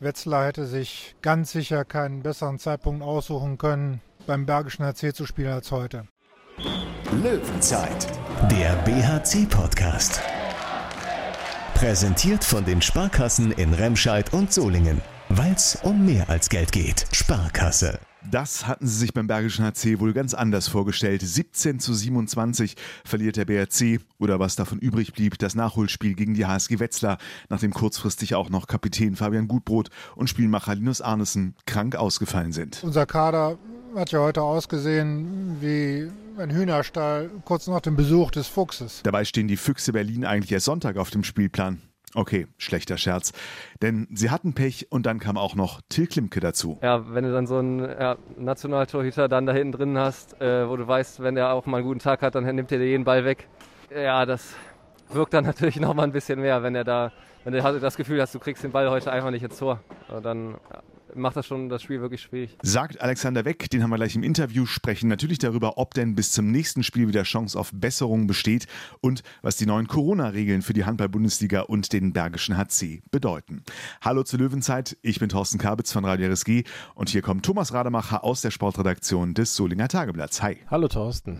Wetzlar 0.00 0.46
hätte 0.46 0.66
sich 0.66 1.16
ganz 1.22 1.50
sicher 1.50 1.84
keinen 1.84 2.22
besseren 2.22 2.60
Zeitpunkt 2.60 3.02
aussuchen 3.02 3.58
können, 3.58 4.00
beim 4.28 4.46
Bergischen 4.46 4.84
HC 4.84 5.12
zu 5.12 5.26
spielen 5.26 5.52
als 5.52 5.72
heute. 5.72 6.06
Löwenzeit, 7.20 8.06
der 8.48 8.76
BHC-Podcast. 8.84 10.20
Präsentiert 11.74 12.44
von 12.44 12.64
den 12.64 12.80
Sparkassen 12.80 13.50
in 13.52 13.74
Remscheid 13.74 14.32
und 14.32 14.52
Solingen. 14.52 15.00
Weil 15.30 15.52
es 15.52 15.76
um 15.82 16.06
mehr 16.06 16.30
als 16.30 16.48
Geld 16.48 16.72
geht. 16.72 17.04
Sparkasse. 17.12 17.98
Das 18.30 18.66
hatten 18.66 18.86
sie 18.86 18.96
sich 18.96 19.14
beim 19.14 19.26
Bergischen 19.26 19.64
HC 19.64 20.00
wohl 20.00 20.12
ganz 20.12 20.34
anders 20.34 20.68
vorgestellt. 20.68 21.22
17 21.22 21.80
zu 21.80 21.94
27 21.94 22.76
verliert 23.04 23.36
der 23.36 23.44
BRC 23.44 24.00
oder 24.18 24.38
was 24.40 24.56
davon 24.56 24.78
übrig 24.78 25.12
blieb, 25.12 25.38
das 25.38 25.54
Nachholspiel 25.54 26.14
gegen 26.14 26.34
die 26.34 26.46
HSG 26.46 26.80
Wetzlar, 26.80 27.18
nachdem 27.48 27.72
kurzfristig 27.72 28.34
auch 28.34 28.50
noch 28.50 28.66
Kapitän 28.66 29.16
Fabian 29.16 29.48
Gutbrot 29.48 29.88
und 30.16 30.28
Spielmacher 30.28 30.74
Linus 30.74 31.00
Arnesen 31.00 31.54
krank 31.66 31.96
ausgefallen 31.96 32.52
sind. 32.52 32.82
Unser 32.82 33.06
Kader 33.06 33.56
hat 33.94 34.10
ja 34.10 34.20
heute 34.20 34.42
ausgesehen 34.42 35.56
wie 35.60 36.10
ein 36.40 36.50
Hühnerstall 36.50 37.30
kurz 37.44 37.66
nach 37.66 37.80
dem 37.80 37.96
Besuch 37.96 38.30
des 38.30 38.46
Fuchses. 38.46 39.00
Dabei 39.02 39.24
stehen 39.24 39.48
die 39.48 39.56
Füchse 39.56 39.92
Berlin 39.92 40.24
eigentlich 40.24 40.52
erst 40.52 40.66
Sonntag 40.66 40.96
auf 40.96 41.10
dem 41.10 41.24
Spielplan. 41.24 41.80
Okay, 42.14 42.46
schlechter 42.56 42.96
Scherz. 42.96 43.32
Denn 43.82 44.08
sie 44.12 44.30
hatten 44.30 44.54
Pech 44.54 44.86
und 44.90 45.06
dann 45.06 45.18
kam 45.18 45.36
auch 45.36 45.54
noch 45.54 45.80
Till 45.88 46.06
Klimke 46.06 46.40
dazu. 46.40 46.78
Ja, 46.82 47.12
wenn 47.12 47.24
du 47.24 47.32
dann 47.32 47.46
so 47.46 47.58
einen 47.58 47.80
ja, 47.80 48.16
Nationaltorhüter 48.36 49.28
dann 49.28 49.46
da 49.46 49.52
hinten 49.52 49.72
drin 49.72 49.98
hast, 49.98 50.40
äh, 50.40 50.68
wo 50.68 50.76
du 50.76 50.86
weißt, 50.86 51.22
wenn 51.22 51.34
der 51.34 51.52
auch 51.52 51.66
mal 51.66 51.78
einen 51.78 51.86
guten 51.86 52.00
Tag 52.00 52.22
hat, 52.22 52.34
dann 52.34 52.44
nimmt 52.44 52.72
er 52.72 52.78
dir 52.78 52.88
jeden 52.88 53.04
Ball 53.04 53.24
weg. 53.24 53.48
Ja, 53.94 54.26
das 54.26 54.54
wirkt 55.10 55.34
dann 55.34 55.44
natürlich 55.44 55.80
noch 55.80 55.94
mal 55.94 56.04
ein 56.04 56.12
bisschen 56.12 56.40
mehr, 56.40 56.62
wenn 56.62 56.74
er 56.74 56.84
da, 56.84 57.12
wenn 57.44 57.52
du 57.52 57.80
das 57.80 57.96
Gefühl 57.96 58.20
hast, 58.20 58.34
du 58.34 58.38
kriegst 58.38 58.64
den 58.64 58.72
Ball 58.72 58.90
heute 58.90 59.12
einfach 59.12 59.30
nicht 59.30 59.42
ins 59.42 59.58
Tor. 59.58 59.80
Dann 60.22 60.52
ja, 60.72 60.82
macht 61.18 61.36
das 61.36 61.46
schon 61.46 61.68
das 61.68 61.82
Spiel 61.82 62.00
wirklich 62.00 62.22
schwierig. 62.22 62.56
Sagt 62.62 63.00
Alexander 63.00 63.44
Weck, 63.44 63.68
den 63.70 63.82
haben 63.82 63.90
wir 63.90 63.96
gleich 63.96 64.16
im 64.16 64.22
Interview, 64.22 64.66
sprechen 64.66 65.08
natürlich 65.08 65.38
darüber, 65.38 65.78
ob 65.78 65.94
denn 65.94 66.14
bis 66.14 66.32
zum 66.32 66.50
nächsten 66.50 66.82
Spiel 66.82 67.08
wieder 67.08 67.22
Chance 67.24 67.58
auf 67.58 67.70
Besserung 67.72 68.26
besteht 68.26 68.66
und 69.00 69.22
was 69.42 69.56
die 69.56 69.66
neuen 69.66 69.88
Corona-Regeln 69.88 70.62
für 70.62 70.72
die 70.72 70.84
Handball-Bundesliga 70.84 71.62
und 71.62 71.92
den 71.92 72.12
Bergischen 72.12 72.56
HC 72.56 73.02
bedeuten. 73.10 73.62
Hallo 74.00 74.22
zur 74.22 74.38
Löwenzeit, 74.38 74.96
ich 75.02 75.18
bin 75.18 75.28
Thorsten 75.28 75.58
Kabitz 75.58 75.92
von 75.92 76.04
Radio 76.04 76.28
RSG 76.30 76.64
und 76.94 77.08
hier 77.08 77.22
kommt 77.22 77.44
Thomas 77.44 77.72
Rademacher 77.72 78.24
aus 78.24 78.40
der 78.40 78.50
Sportredaktion 78.50 79.34
des 79.34 79.54
Solinger 79.54 79.88
Tageblatts. 79.88 80.42
Hi. 80.42 80.58
Hallo 80.70 80.88
Thorsten. 80.88 81.36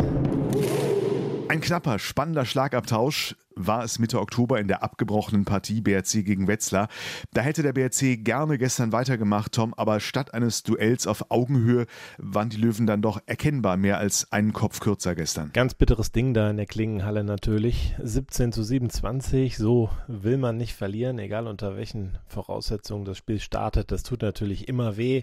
Ein 1.48 1.62
knapper, 1.62 1.98
spannender 1.98 2.44
Schlagabtausch 2.44 3.34
war 3.54 3.82
es 3.82 3.98
Mitte 3.98 4.20
Oktober 4.20 4.60
in 4.60 4.68
der 4.68 4.82
abgebrochenen 4.82 5.46
Partie 5.46 5.80
BRC 5.80 6.22
gegen 6.22 6.46
Wetzlar. 6.46 6.88
Da 7.32 7.40
hätte 7.40 7.62
der 7.62 7.72
BRC 7.72 8.22
gerne 8.22 8.58
gestern 8.58 8.92
weitergemacht, 8.92 9.52
Tom, 9.52 9.72
aber 9.72 9.98
statt 10.00 10.34
eines 10.34 10.62
Duells 10.62 11.06
auf 11.06 11.30
Augenhöhe 11.30 11.86
waren 12.18 12.50
die 12.50 12.58
Löwen 12.58 12.86
dann 12.86 13.00
doch 13.00 13.22
erkennbar 13.24 13.78
mehr 13.78 13.96
als 13.96 14.30
einen 14.30 14.52
Kopf 14.52 14.80
kürzer 14.80 15.14
gestern. 15.14 15.50
Ganz 15.54 15.72
bitteres 15.72 16.12
Ding 16.12 16.34
da 16.34 16.50
in 16.50 16.58
der 16.58 16.66
Klingenhalle 16.66 17.24
natürlich. 17.24 17.94
17 18.02 18.52
zu 18.52 18.62
27, 18.62 19.56
so 19.56 19.88
will 20.06 20.36
man 20.36 20.58
nicht 20.58 20.74
verlieren, 20.74 21.18
egal 21.18 21.46
unter 21.46 21.78
welchen 21.78 22.18
Voraussetzungen 22.26 23.06
das 23.06 23.16
Spiel 23.16 23.40
startet. 23.40 23.90
Das 23.90 24.02
tut 24.02 24.20
natürlich 24.20 24.68
immer 24.68 24.98
weh, 24.98 25.22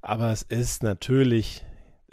aber 0.00 0.30
es 0.30 0.42
ist 0.42 0.84
natürlich 0.84 1.64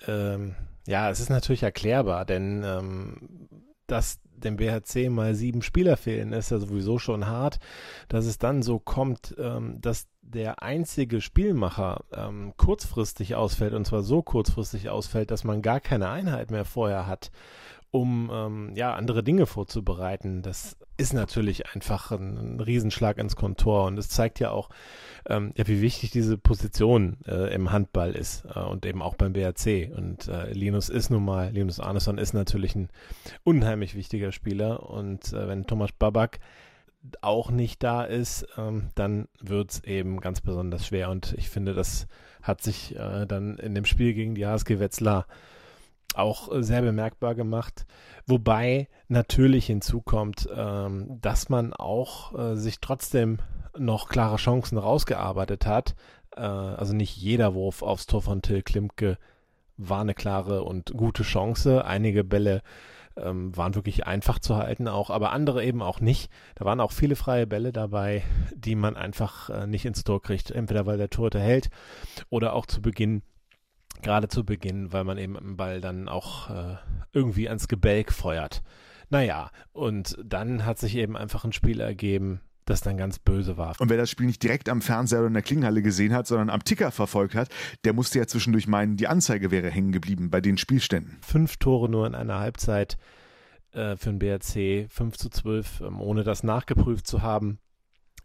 ähm, 0.07 0.55
ja, 0.87 1.09
es 1.09 1.19
ist 1.19 1.29
natürlich 1.29 1.63
erklärbar, 1.63 2.25
denn 2.25 2.63
ähm, 2.65 3.49
dass 3.87 4.19
dem 4.25 4.57
BHC 4.57 5.09
mal 5.09 5.35
sieben 5.35 5.61
Spieler 5.61 5.97
fehlen, 5.97 6.31
ist 6.31 6.51
ja 6.51 6.59
sowieso 6.59 6.99
schon 6.99 7.27
hart. 7.27 7.59
Dass 8.07 8.25
es 8.25 8.37
dann 8.37 8.61
so 8.61 8.79
kommt, 8.79 9.35
ähm, 9.37 9.81
dass 9.81 10.07
der 10.21 10.61
einzige 10.61 11.21
Spielmacher 11.21 12.03
ähm, 12.13 12.53
kurzfristig 12.57 13.35
ausfällt, 13.35 13.73
und 13.73 13.85
zwar 13.85 14.03
so 14.03 14.21
kurzfristig 14.21 14.89
ausfällt, 14.89 15.31
dass 15.31 15.43
man 15.43 15.61
gar 15.61 15.79
keine 15.79 16.09
Einheit 16.09 16.51
mehr 16.51 16.65
vorher 16.65 17.07
hat, 17.07 17.31
um 17.97 18.29
ähm, 18.33 18.71
ja 18.75 18.93
andere 18.93 19.23
Dinge 19.23 19.45
vorzubereiten. 19.45 20.41
Das 20.41 20.77
ist 20.97 21.13
natürlich 21.13 21.67
einfach 21.73 22.11
ein, 22.11 22.37
ein 22.37 22.59
Riesenschlag 22.59 23.17
ins 23.17 23.35
Kontor 23.35 23.85
und 23.85 23.97
es 23.97 24.09
zeigt 24.09 24.39
ja 24.39 24.51
auch, 24.51 24.69
ähm, 25.27 25.51
ja, 25.55 25.67
wie 25.67 25.81
wichtig 25.81 26.11
diese 26.11 26.37
Position 26.37 27.17
äh, 27.27 27.53
im 27.53 27.71
Handball 27.71 28.15
ist 28.15 28.45
äh, 28.53 28.59
und 28.59 28.85
eben 28.85 29.01
auch 29.01 29.15
beim 29.15 29.33
BRC. 29.33 29.91
Und 29.95 30.27
äh, 30.27 30.51
Linus 30.53 30.89
ist 30.89 31.09
nun 31.09 31.25
mal, 31.25 31.51
Linus 31.51 31.79
Arneson 31.79 32.17
ist 32.17 32.33
natürlich 32.33 32.75
ein 32.75 32.89
unheimlich 33.43 33.95
wichtiger 33.95 34.31
Spieler 34.31 34.89
und 34.89 35.33
äh, 35.33 35.47
wenn 35.47 35.67
Thomas 35.67 35.91
Babak 35.91 36.39
auch 37.21 37.51
nicht 37.51 37.83
da 37.83 38.03
ist, 38.03 38.47
ähm, 38.57 38.89
dann 38.95 39.27
wird 39.39 39.71
es 39.71 39.83
eben 39.83 40.19
ganz 40.19 40.41
besonders 40.41 40.87
schwer. 40.87 41.09
Und 41.09 41.35
ich 41.37 41.49
finde, 41.49 41.73
das 41.73 42.07
hat 42.41 42.61
sich 42.61 42.95
äh, 42.95 43.25
dann 43.25 43.57
in 43.57 43.75
dem 43.75 43.85
Spiel 43.85 44.13
gegen 44.13 44.35
die 44.35 44.45
HSG 44.45 44.79
Wetzlar 44.79 45.27
auch 46.15 46.51
äh, 46.51 46.63
sehr 46.63 46.81
bemerkbar 46.81 47.35
gemacht. 47.35 47.85
Wobei 48.25 48.87
natürlich 49.07 49.67
hinzukommt, 49.67 50.49
ähm, 50.55 51.19
dass 51.21 51.49
man 51.49 51.73
auch 51.73 52.37
äh, 52.37 52.55
sich 52.55 52.79
trotzdem 52.79 53.39
noch 53.77 54.09
klare 54.09 54.37
Chancen 54.37 54.77
rausgearbeitet 54.77 55.65
hat. 55.65 55.95
Äh, 56.35 56.41
also 56.41 56.93
nicht 56.93 57.15
jeder 57.17 57.53
Wurf 57.53 57.81
aufs 57.81 58.05
Tor 58.05 58.21
von 58.21 58.41
Till 58.41 58.63
Klimke 58.63 59.17
war 59.77 60.01
eine 60.01 60.15
klare 60.15 60.63
und 60.63 60.91
gute 60.93 61.23
Chance. 61.23 61.85
Einige 61.85 62.23
Bälle 62.23 62.63
ähm, 63.15 63.55
waren 63.55 63.75
wirklich 63.75 64.05
einfach 64.05 64.39
zu 64.39 64.57
halten 64.57 64.87
auch, 64.87 65.09
aber 65.09 65.31
andere 65.31 65.63
eben 65.63 65.81
auch 65.81 65.99
nicht. 65.99 66.31
Da 66.55 66.65
waren 66.65 66.79
auch 66.79 66.91
viele 66.91 67.15
freie 67.15 67.47
Bälle 67.47 67.71
dabei, 67.71 68.23
die 68.55 68.75
man 68.75 68.95
einfach 68.95 69.49
äh, 69.49 69.67
nicht 69.67 69.85
ins 69.85 70.03
Tor 70.03 70.21
kriegt. 70.21 70.51
Entweder 70.51 70.85
weil 70.85 70.97
der 70.97 71.09
Torhüter 71.09 71.39
hält 71.39 71.69
oder 72.29 72.53
auch 72.53 72.65
zu 72.65 72.81
Beginn 72.81 73.21
Gerade 74.01 74.27
zu 74.27 74.45
Beginn, 74.45 74.93
weil 74.93 75.03
man 75.03 75.17
eben 75.17 75.35
im 75.35 75.57
Ball 75.57 75.81
dann 75.81 76.07
auch 76.07 76.49
äh, 76.49 76.75
irgendwie 77.13 77.47
ans 77.47 77.67
Gebälk 77.67 78.13
feuert. 78.13 78.63
Naja, 79.09 79.51
und 79.71 80.17
dann 80.23 80.65
hat 80.65 80.77
sich 80.77 80.95
eben 80.95 81.15
einfach 81.15 81.45
ein 81.45 81.53
Spiel 81.53 81.79
ergeben, 81.79 82.41
das 82.65 82.81
dann 82.81 82.97
ganz 82.97 83.19
böse 83.19 83.57
war. 83.57 83.75
Und 83.79 83.89
wer 83.89 83.97
das 83.97 84.09
Spiel 84.09 84.25
nicht 84.25 84.43
direkt 84.43 84.69
am 84.69 84.81
Fernseher 84.81 85.19
oder 85.19 85.27
in 85.27 85.33
der 85.33 85.43
Klinghalle 85.43 85.81
gesehen 85.81 86.13
hat, 86.13 86.27
sondern 86.27 86.49
am 86.49 86.63
Ticker 86.63 86.91
verfolgt 86.91 87.35
hat, 87.35 87.49
der 87.85 87.93
musste 87.93 88.19
ja 88.19 88.27
zwischendurch 88.27 88.67
meinen, 88.67 88.97
die 88.97 89.07
Anzeige 89.07 89.51
wäre 89.51 89.69
hängen 89.69 89.91
geblieben 89.91 90.29
bei 90.29 90.41
den 90.41 90.57
Spielständen. 90.57 91.17
Fünf 91.21 91.57
Tore 91.57 91.89
nur 91.89 92.05
in 92.05 92.15
einer 92.15 92.39
Halbzeit 92.39 92.97
äh, 93.71 93.95
für 93.95 94.11
den 94.11 94.19
BRC, 94.19 94.91
5 94.91 95.17
zu 95.17 95.29
12, 95.29 95.81
ähm, 95.81 96.01
ohne 96.01 96.23
das 96.23 96.43
nachgeprüft 96.43 97.07
zu 97.07 97.21
haben. 97.21 97.59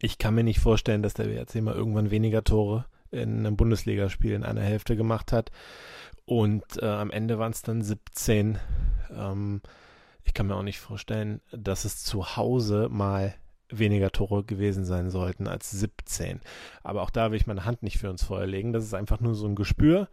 Ich 0.00 0.18
kann 0.18 0.34
mir 0.34 0.44
nicht 0.44 0.60
vorstellen, 0.60 1.02
dass 1.02 1.14
der 1.14 1.24
BRC 1.24 1.62
mal 1.62 1.74
irgendwann 1.74 2.10
weniger 2.10 2.42
Tore 2.42 2.86
in 3.12 3.38
einem 3.40 3.56
Bundesligaspiel 3.56 4.32
in 4.32 4.44
einer 4.44 4.62
Hälfte 4.62 4.96
gemacht 4.96 5.32
hat. 5.32 5.50
Und 6.24 6.64
äh, 6.80 6.86
am 6.86 7.10
Ende 7.10 7.38
waren 7.38 7.52
es 7.52 7.62
dann 7.62 7.82
17. 7.82 8.58
Ähm, 9.14 9.60
ich 10.24 10.34
kann 10.34 10.46
mir 10.46 10.56
auch 10.56 10.62
nicht 10.62 10.80
vorstellen, 10.80 11.40
dass 11.52 11.84
es 11.84 12.02
zu 12.04 12.36
Hause 12.36 12.88
mal 12.90 13.34
weniger 13.68 14.10
Tore 14.10 14.44
gewesen 14.44 14.84
sein 14.84 15.10
sollten 15.10 15.48
als 15.48 15.70
17. 15.70 16.40
Aber 16.82 17.02
auch 17.02 17.10
da 17.10 17.30
will 17.30 17.38
ich 17.38 17.46
meine 17.46 17.64
Hand 17.64 17.82
nicht 17.82 17.98
für 17.98 18.10
uns 18.10 18.22
Feuer 18.22 18.46
legen. 18.46 18.72
Das 18.72 18.84
ist 18.84 18.94
einfach 18.94 19.20
nur 19.20 19.34
so 19.34 19.46
ein 19.46 19.54
Gespür. 19.54 20.08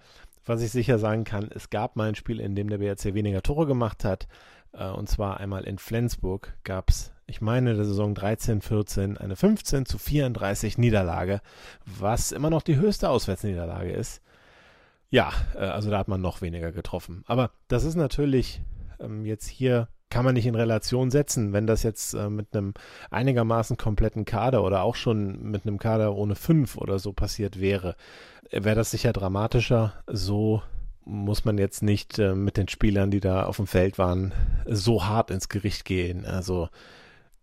Was 0.46 0.62
ich 0.62 0.72
sicher 0.72 0.98
sagen 0.98 1.26
kann, 1.26 1.50
es 1.54 1.70
gab 1.70 1.96
mal 1.96 2.09
ein 2.09 2.16
Spiel, 2.16 2.40
in 2.40 2.56
dem 2.56 2.70
der 2.70 2.80
BRC 2.80 3.14
weniger 3.14 3.44
Tore 3.44 3.68
gemacht 3.68 4.04
hat. 4.04 4.28
Äh, 4.74 4.90
und 4.90 5.09
zwar 5.09 5.40
einmal 5.40 5.66
in 5.66 5.78
Flensburg 5.78 6.58
gab 6.64 6.90
es, 6.90 7.12
ich 7.29 7.41
meine, 7.41 7.75
der 7.75 7.85
Saison 7.85 8.13
13-14 8.16 9.17
eine 9.17 9.35
15 9.35 9.85
zu 9.85 9.97
34 9.97 10.78
Niederlage, 10.78 11.41
was 11.85 12.31
immer 12.31 12.50
noch 12.50 12.63
die 12.63 12.78
höchste 12.78 13.09
Auswärtsniederlage 13.09 13.91
ist. 13.91 14.22
Ja, 15.09 15.31
äh, 15.56 15.59
also 15.59 15.90
da 15.90 16.00
hat 16.00 16.07
man 16.07 16.22
noch 16.22 16.41
weniger 16.41 16.72
getroffen. 16.72 17.23
Aber 17.28 17.51
das 17.67 17.84
ist 17.84 17.95
natürlich 17.95 18.62
ähm, 19.00 19.25
jetzt 19.25 19.47
hier 19.47 19.88
kann 20.09 20.25
man 20.25 20.34
nicht 20.34 20.47
in 20.47 20.56
Relation 20.56 21.12
setzen, 21.12 21.53
wenn 21.53 21.67
das 21.67 21.84
jetzt 21.84 22.16
äh, 22.16 22.29
mit 22.29 22.56
einem 22.56 22.73
einigermaßen 23.12 23.78
kompletten 23.78 24.25
Kader 24.25 24.63
oder 24.63 24.81
auch 24.81 24.96
schon 24.96 25.51
mit 25.51 25.67
einem 25.67 25.78
Kader 25.78 26.16
ohne 26.16 26.34
fünf 26.35 26.78
oder 26.78 26.97
so 26.97 27.13
passiert 27.13 27.59
wäre, 27.59 27.96
wäre 28.49 28.75
das 28.75 28.90
sicher 28.90 29.14
dramatischer. 29.14 29.93
So 30.08 30.64
muss 31.05 31.46
man 31.46 31.59
jetzt 31.59 31.84
nicht 31.84 32.17
äh, 32.17 32.34
mit 32.34 32.58
den 32.58 32.67
Spielern, 32.67 33.11
die 33.11 33.20
da 33.20 33.43
auf 33.43 33.58
dem 33.58 33.67
Feld 33.67 33.99
waren, 33.99 34.34
so 34.66 35.05
hart 35.05 35.29
ins 35.29 35.47
Gericht 35.47 35.85
gehen. 35.85 36.25
Also 36.25 36.70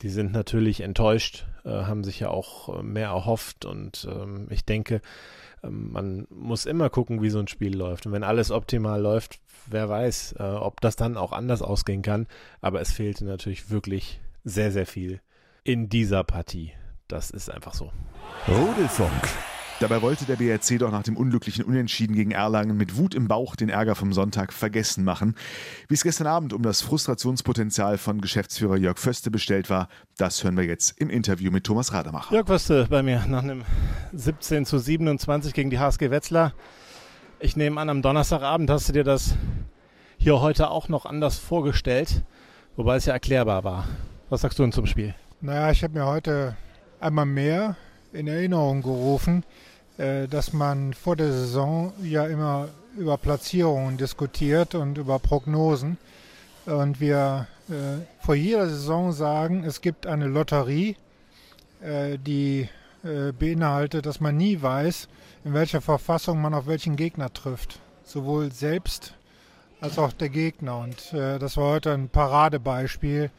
die 0.03 0.09
sind 0.11 0.33
natürlich 0.33 0.81
enttäuscht, 0.81 1.47
äh, 1.65 1.71
haben 1.71 2.05
sich 2.05 2.21
ja 2.21 2.29
auch 2.29 2.79
äh, 2.79 2.83
mehr 2.83 3.09
erhofft 3.09 3.65
und 3.65 4.07
ähm, 4.11 4.47
ich 4.51 4.65
denke, 4.65 5.01
ähm, 5.63 5.93
man 5.93 6.27
muss 6.31 6.67
immer 6.67 6.91
gucken, 6.91 7.23
wie 7.23 7.31
so 7.31 7.39
ein 7.39 7.49
Spiel 7.49 7.77
läuft. 7.77 8.07
Und 8.07 8.13
wenn 8.13 8.25
alles 8.25 8.51
optimal 8.51 9.01
läuft, 9.01 9.41
wer 9.67 9.89
weiß, 9.89 10.37
äh, 10.39 10.43
ob 10.43 10.81
das 10.81 10.97
dann 10.97 11.17
auch 11.17 11.33
anders 11.33 11.63
ausgehen 11.63 12.03
kann. 12.03 12.27
Aber 12.61 12.81
es 12.81 12.93
fehlte 12.93 13.25
natürlich 13.25 13.71
wirklich 13.71 14.21
sehr, 14.45 14.71
sehr 14.71 14.87
viel 14.87 15.21
in 15.65 15.89
dieser 15.89 16.25
Partie. 16.25 16.73
Das 17.09 17.31
ist 17.31 17.51
einfach 17.51 17.75
so. 17.75 17.91
Rudelfunk. 18.49 19.56
Dabei 19.79 20.01
wollte 20.01 20.25
der 20.25 20.37
BRC 20.37 20.79
doch 20.79 20.91
nach 20.91 21.03
dem 21.03 21.19
unglücklichen 21.19 21.63
Unentschieden 21.63 22.17
gegen 22.17 22.31
Erlangen 22.31 22.79
mit 22.79 22.97
Wut 22.97 23.15
im 23.15 23.29
Bauch 23.29 23.57
den 23.57 23.69
Ärger 23.69 23.95
vom 23.95 24.15
Sonntag 24.15 24.55
vergessen 24.55 25.05
machen. 25.05 25.35
Wie 25.87 25.93
es 25.93 26.03
gestern 26.03 26.27
Abend 26.27 26.55
um 26.55 26.63
das 26.63 26.81
Frustrationspotenzial 26.81 27.99
von 27.99 28.23
Geschäftsführer 28.23 28.79
Jörg 28.79 28.97
Föste 28.97 29.31
bestellt 29.31 29.69
war, 29.69 29.89
das 30.17 30.43
hören 30.43 30.57
wir 30.57 30.65
jetzt 30.65 30.99
im 30.99 31.11
Interview 31.11 31.51
mit 31.51 31.65
Thomas 31.65 31.93
Rademacher. 31.93 32.33
Jörg 32.33 32.47
Föste 32.47 32.87
bei 32.89 33.03
mir 33.03 33.27
nach 33.29 33.43
einem 33.43 33.65
17 34.15 34.65
zu 34.65 34.79
27 34.79 35.53
gegen 35.53 35.69
die 35.69 35.79
HSG 35.79 36.11
Wetzlar. 36.11 36.55
Ich 37.39 37.55
nehme 37.55 37.79
an, 37.79 37.91
am 37.91 38.01
Donnerstagabend 38.01 38.71
hast 38.71 38.89
du 38.89 38.95
dir 38.95 39.05
das 39.05 39.35
hier 40.17 40.41
heute 40.41 40.71
auch 40.71 40.89
noch 40.89 41.05
anders 41.05 41.37
vorgestellt, 41.37 42.23
wobei 42.77 42.97
es 42.97 43.05
ja 43.05 43.13
erklärbar 43.13 43.63
war. 43.63 43.87
Was 44.31 44.41
sagst 44.41 44.59
du 44.59 44.63
denn 44.63 44.73
zum 44.73 44.87
Spiel? 44.87 45.15
Naja, 45.43 45.71
ich 45.71 45.85
habe 45.85 45.99
mir 45.99 46.07
heute 46.07 46.57
einmal 46.99 47.27
mehr 47.27 47.77
in 48.15 48.27
Erinnerung 48.27 48.83
gerufen, 48.83 49.45
dass 49.97 50.53
man 50.53 50.93
vor 50.93 51.17
der 51.17 51.33
Saison 51.33 51.93
ja 52.03 52.27
immer 52.27 52.69
über 52.97 53.17
Platzierungen 53.17 53.97
diskutiert 53.97 54.75
und 54.75 54.99
über 54.99 55.19
Prognosen. 55.19 55.97
Und 56.67 57.01
wir 57.01 57.47
äh, 57.69 58.05
vor 58.25 58.35
jeder 58.35 58.69
Saison 58.69 59.13
sagen, 59.13 59.65
es 59.65 59.81
gibt 59.81 60.07
eine 60.07 60.27
Lotterie, 60.27 60.97
äh, 61.81 62.19
die 62.19 62.69
beinhaltet, 63.39 64.05
dass 64.05 64.19
man 64.19 64.37
nie 64.37 64.61
weiß, 64.61 65.07
in 65.45 65.55
welcher 65.55 65.81
Verfassung 65.81 66.43
man 66.43 66.55
auf 66.55 66.67
welchen 66.67 66.97
Gegner 66.97 67.33
trifft. 67.33 67.79
Sowohl 68.03 68.51
selbst 68.51 69.15
als 69.81 69.97
auch 69.97 70.13
der 70.13 70.29
Gegner. 70.29 70.79
Und 70.79 71.13
das 71.13 71.57
war 71.57 71.75
heute 71.75 71.93
ein 71.93 72.09
Paradebeispiel 72.09 73.31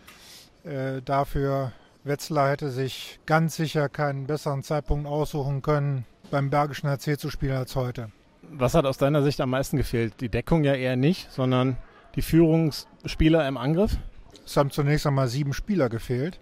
dafür, 1.04 1.74
Wetzlar 2.08 2.52
hätte 2.52 2.72
sich 2.72 3.20
ganz 3.26 3.58
sicher 3.58 3.90
keinen 3.90 4.28
besseren 4.28 4.64
Zeitpunkt 4.64 5.08
aussuchen 5.08 5.62
können, 5.62 6.06
beim 6.32 6.50
Bergischen 6.50 6.90
HC 6.90 7.18
zu 7.18 7.30
spielen 7.30 7.58
als 7.58 7.76
heute. 7.76 8.10
Was 8.50 8.74
hat 8.74 8.86
aus 8.86 8.98
deiner 8.98 9.24
Sicht 9.24 9.42
am 9.42 9.50
meisten 9.50 9.78
gefehlt? 9.78 10.22
Die 10.22 10.30
Deckung 10.30 10.64
ja 10.64 10.74
eher 10.74 10.96
nicht, 10.96 11.32
sondern 11.32 11.78
die 12.16 12.22
Führungsspieler 12.22 13.48
im 13.48 13.58
Angriff? 13.58 13.98
Es 14.46 14.56
haben 14.56 14.72
zunächst 14.72 15.06
einmal 15.06 15.28
sieben 15.28 15.54
Spieler 15.54 15.90
gefehlt. 15.90 16.40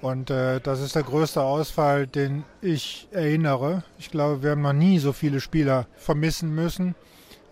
Und 0.00 0.30
äh, 0.30 0.60
das 0.60 0.80
ist 0.80 0.96
der 0.96 1.02
größte 1.02 1.42
Ausfall, 1.42 2.06
den 2.06 2.44
ich 2.60 3.08
erinnere. 3.10 3.84
Ich 3.98 4.10
glaube, 4.10 4.42
wir 4.42 4.50
haben 4.50 4.62
noch 4.62 4.72
nie 4.72 4.98
so 4.98 5.12
viele 5.12 5.40
Spieler 5.40 5.86
vermissen 5.96 6.54
müssen. 6.54 6.94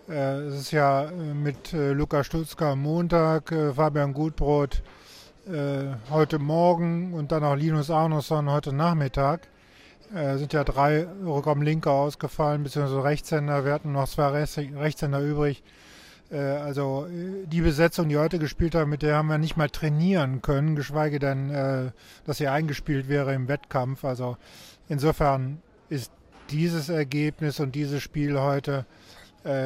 Äh, 0.09 0.41
es 0.41 0.55
ist 0.55 0.71
ja 0.71 1.05
äh, 1.05 1.33
mit 1.33 1.73
äh, 1.73 1.93
Lukas 1.93 2.27
Stutzka 2.27 2.73
am 2.73 2.81
Montag, 2.81 3.51
äh, 3.51 3.73
Fabian 3.73 4.13
Gutbrot 4.13 4.83
äh, 5.47 5.95
heute 6.09 6.39
Morgen 6.39 7.13
und 7.13 7.31
dann 7.31 7.43
auch 7.43 7.55
Linus 7.55 7.89
Arnosson 7.89 8.49
heute 8.49 8.73
Nachmittag. 8.73 9.47
Äh, 10.13 10.37
sind 10.37 10.53
ja 10.53 10.63
drei 10.63 11.07
Rückraumlinker 11.25 11.91
ausgefallen, 11.91 12.63
beziehungsweise 12.63 13.03
Rechtshänder. 13.03 13.65
Wir 13.65 13.73
hatten 13.73 13.91
noch 13.91 14.07
zwei 14.07 14.27
Rechtshänder 14.29 15.21
übrig. 15.21 15.63
Äh, 16.33 16.37
also 16.37 17.05
äh, 17.05 17.45
die 17.47 17.61
Besetzung, 17.61 18.09
die 18.09 18.17
heute 18.17 18.39
gespielt 18.39 18.75
haben, 18.75 18.89
mit 18.89 19.03
der 19.03 19.15
haben 19.15 19.27
wir 19.27 19.37
nicht 19.37 19.55
mal 19.55 19.69
trainieren 19.69 20.41
können, 20.41 20.75
geschweige 20.75 21.19
denn, 21.19 21.49
äh, 21.49 21.91
dass 22.25 22.37
sie 22.37 22.47
eingespielt 22.47 23.07
wäre 23.07 23.33
im 23.33 23.47
Wettkampf. 23.47 24.03
Also 24.03 24.37
insofern 24.89 25.61
ist 25.89 26.11
dieses 26.49 26.89
Ergebnis 26.89 27.59
und 27.59 27.75
dieses 27.75 28.01
Spiel 28.01 28.39
heute 28.39 28.85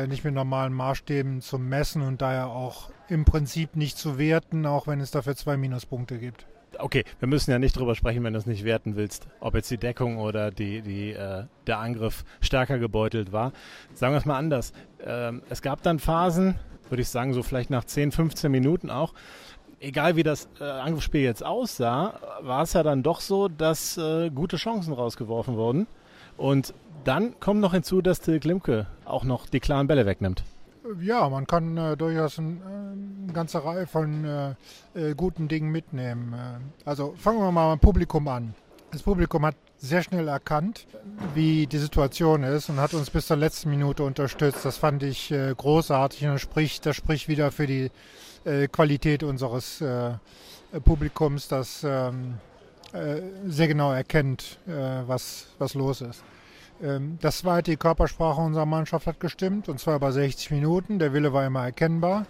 nicht 0.08 0.24
mit 0.24 0.34
normalen 0.34 0.74
Maßstäben 0.74 1.40
zu 1.42 1.60
messen 1.60 2.02
und 2.02 2.20
daher 2.20 2.48
auch 2.48 2.90
im 3.10 3.26
Prinzip 3.26 3.76
nicht 3.76 3.96
zu 3.96 4.18
werten, 4.18 4.66
auch 4.66 4.88
wenn 4.88 5.00
es 5.00 5.12
dafür 5.12 5.36
zwei 5.36 5.56
Minuspunkte 5.56 6.18
gibt. 6.18 6.48
Okay, 6.80 7.04
wir 7.20 7.28
müssen 7.28 7.52
ja 7.52 7.60
nicht 7.60 7.78
drüber 7.78 7.96
sprechen, 7.96 8.24
wenn 8.24 8.34
du 8.34 8.40
es 8.40 8.46
nicht 8.46 8.64
werten 8.64 8.96
willst, 8.96 9.28
ob 9.40 9.56
jetzt 9.56 9.72
die 9.72 9.78
Deckung 9.78 10.18
oder 10.18 10.52
die, 10.52 10.82
die, 10.82 11.12
äh, 11.12 11.46
der 11.66 11.80
Angriff 11.80 12.24
stärker 12.42 12.78
gebeutelt 12.78 13.32
war. 13.32 13.52
Sagen 13.94 14.14
wir 14.14 14.20
es 14.20 14.26
mal 14.26 14.38
anders. 14.38 14.74
Ähm, 15.04 15.42
es 15.50 15.62
gab 15.62 15.82
dann 15.82 16.00
Phasen, 16.00 16.56
würde 16.90 17.02
ich 17.02 17.10
sagen, 17.10 17.34
so 17.34 17.44
vielleicht 17.44 17.70
nach 17.70 17.84
10, 17.84 18.12
15 18.12 18.52
Minuten 18.52 18.90
auch, 18.90 19.14
egal 19.80 20.16
wie 20.16 20.24
das 20.24 20.50
äh, 20.60 20.64
Angriffsspiel 20.64 21.22
jetzt 21.22 21.44
aussah, 21.44 22.20
war 22.42 22.64
es 22.64 22.74
ja 22.74 22.84
dann 22.84 23.04
doch 23.04 23.22
so, 23.22 23.48
dass 23.48 23.98
äh, 23.98 24.30
gute 24.30 24.58
Chancen 24.58 24.94
rausgeworfen 24.94 25.56
wurden. 25.56 25.88
Und 26.38 26.74
dann 27.04 27.40
kommt 27.40 27.62
noch 27.62 27.74
hinzu, 27.74 28.02
dass 28.02 28.22
Till 28.22 28.40
Klimke 28.40 28.86
auch 29.06 29.24
noch 29.24 29.48
die 29.48 29.60
klaren 29.60 29.88
Bälle 29.88 30.06
wegnimmt. 30.06 30.44
Ja, 31.02 31.28
man 31.30 31.46
kann 31.48 31.78
äh, 31.78 31.98
durchaus 31.98 32.38
ein, 32.38 32.62
äh, 32.62 33.24
eine 33.24 33.34
ganze 33.34 33.64
Reihe 33.64 33.88
von 33.88 34.26
äh, 34.26 34.50
äh 34.96 35.14
guten 35.16 35.48
Dingen 35.48 35.72
mitnehmen. 35.72 36.34
Äh, 36.34 36.90
also 36.90 37.14
fangen 37.18 37.40
wir 37.40 37.52
mal 37.52 37.76
dem 37.76 37.80
Publikum 37.80 38.28
an. 38.28 38.54
Das 38.92 39.04
Publikum 39.04 39.46
hat 39.46 39.56
sehr 39.78 40.02
schnell 40.02 40.28
erkannt, 40.28 40.88
wie 41.36 41.68
die 41.68 41.78
Situation 41.78 42.44
ist 42.44 42.70
und 42.70 42.78
hat 42.78 42.94
uns 42.94 43.10
bis 43.10 43.28
zur 43.28 43.38
letzten 43.38 43.70
Minute 43.70 44.04
unterstützt. 44.04 44.64
Das 44.64 44.78
fand 44.78 45.04
ich 45.04 45.30
äh, 45.32 45.54
großartig 45.56 46.24
und 46.26 46.34
das 46.34 46.42
spricht, 46.42 46.86
das 46.86 46.96
spricht 46.96 47.28
wieder 47.28 47.52
für 47.52 47.68
die 47.68 47.92
Qualität 48.72 49.24
unseres 49.24 49.84
Publikums, 50.86 51.50
das 51.50 51.84
ähm, 51.84 52.36
sehr 53.46 53.68
genau 53.68 53.92
erkennt, 53.92 54.58
was, 54.66 55.48
was 55.58 55.74
los 55.74 56.00
ist. 56.00 56.24
Ähm, 56.82 57.18
das 57.22 57.40
zweite, 57.40 57.72
die 57.72 57.78
Körpersprache 57.78 58.42
unserer 58.42 58.66
Mannschaft 58.66 59.08
hat 59.08 59.20
gestimmt, 59.20 59.70
und 59.70 59.80
zwar 59.80 59.96
über 59.96 60.12
60 60.12 60.52
Minuten. 60.52 61.00
Der 61.00 61.14
Wille 61.14 61.34
war 61.34 61.46
immer 61.46 61.64
erkennbar. 61.64 62.26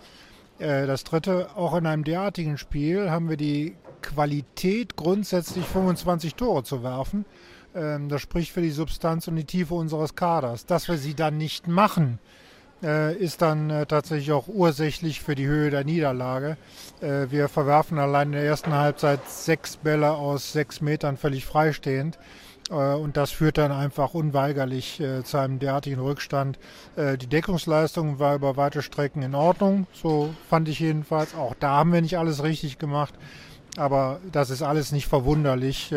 Äh, 0.60 0.88
das 0.88 1.04
dritte, 1.04 1.50
auch 1.56 1.76
in 1.76 1.86
einem 1.86 2.04
derartigen 2.04 2.58
Spiel 2.58 3.10
haben 3.10 3.30
wir 3.30 3.38
die 3.38 3.76
Qualität, 4.02 4.96
grundsätzlich 4.96 5.66
25 5.66 6.36
Tore 6.36 6.64
zu 6.64 6.84
werfen. 6.84 7.26
Ähm, 7.76 8.10
das 8.10 8.22
spricht 8.22 8.52
für 8.52 8.62
die 8.62 8.72
Substanz 8.72 9.28
und 9.28 9.36
die 9.36 9.46
Tiefe 9.46 9.74
unseres 9.74 10.16
Kaders. 10.16 10.66
Dass 10.66 10.88
wir 10.88 10.98
sie 10.98 11.14
dann 11.14 11.38
nicht 11.38 11.68
machen, 11.68 12.20
äh, 12.84 13.16
ist 13.16 13.42
dann 13.42 13.70
äh, 13.70 13.86
tatsächlich 13.86 14.32
auch 14.32 14.48
ursächlich 14.48 15.22
für 15.22 15.36
die 15.36 15.48
Höhe 15.48 15.70
der 15.70 15.84
Niederlage. 15.84 16.58
wir 17.00 17.48
verwerfen 17.48 18.00
allein 18.00 18.30
in 18.30 18.32
der 18.34 18.44
ersten 18.44 18.74
Halbzeit 18.74 19.20
sechs 19.30 19.78
Bälle 19.78 20.14
aus 20.14 20.52
sechs 20.54 20.82
Metern 20.82 21.16
völlig 21.16 21.46
freistehend. 21.46 22.18
Äh, 22.70 22.74
und 22.74 23.18
das 23.18 23.32
führt 23.32 23.58
dann 23.58 23.72
einfach 23.72 24.14
unweigerlich 24.14 25.00
äh, 25.00 25.24
zu 25.24 25.38
einem 25.38 25.60
derartigen 25.60 26.00
Rückstand. 26.00 26.60
Äh, 26.96 27.18
die 27.18 27.28
Deckungsleistung 27.28 28.20
war 28.20 28.36
über 28.36 28.58
weite 28.58 28.82
Strecken 28.82 29.22
in 29.22 29.36
Ordnung, 29.36 29.88
so 29.94 30.34
fand 30.50 30.68
ich 30.70 30.80
jedenfalls. 30.80 31.36
Auch 31.36 31.56
da 31.60 31.70
haben 31.70 31.94
wir 31.94 32.02
nicht 32.02 32.18
alles 32.18 32.44
richtig 32.44 32.78
gemacht, 32.78 33.14
aber 33.78 34.20
das 34.32 34.50
ist 34.50 34.62
alles 34.62 34.92
nicht 34.92 35.08
verwunderlich 35.08 35.94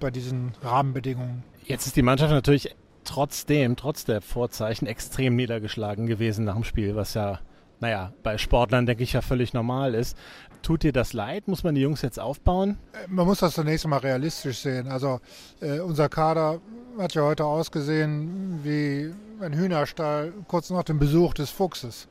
bei 0.00 0.10
diesen 0.10 0.52
Rahmenbedingungen. 0.62 1.42
Jetzt 1.64 1.86
ist 1.86 1.96
die 1.96 2.02
Mannschaft 2.02 2.32
natürlich 2.32 2.74
trotzdem, 3.04 3.76
trotz 3.76 4.04
der 4.04 4.20
Vorzeichen, 4.20 4.86
extrem 4.86 5.36
niedergeschlagen 5.36 6.06
gewesen 6.06 6.44
nach 6.44 6.54
dem 6.54 6.64
Spiel, 6.64 6.96
was 6.96 7.14
ja 7.14 7.40
naja, 7.84 8.14
bei 8.22 8.38
Sportlern 8.38 8.86
denke 8.86 9.02
ich 9.02 9.12
ja 9.12 9.20
völlig 9.20 9.52
normal 9.52 9.94
ist. 9.94 10.16
Tut 10.62 10.84
dir 10.84 10.92
das 10.92 11.12
leid? 11.12 11.48
Muss 11.48 11.64
man 11.64 11.74
die 11.74 11.82
Jungs 11.82 12.00
jetzt 12.00 12.18
aufbauen? 12.18 12.78
Äh, 12.94 13.08
man 13.08 13.26
muss 13.26 13.40
das 13.40 13.52
zunächst 13.52 13.86
mal 13.86 13.98
realistisch 13.98 14.60
sehen. 14.60 14.88
Also 14.88 15.20
äh, 15.60 15.80
unser 15.80 16.08
Kader 16.08 16.60
hat 16.98 17.12
ja 17.14 17.20
heute 17.20 17.44
ausgesehen 17.44 18.60
wie 18.62 19.12
ein 19.38 19.52
Hühnerstall 19.52 20.32
kurz 20.48 20.70
nach 20.70 20.84
dem 20.84 20.98
Besuch 20.98 21.34
des 21.34 21.50
Fuchses. 21.50 22.08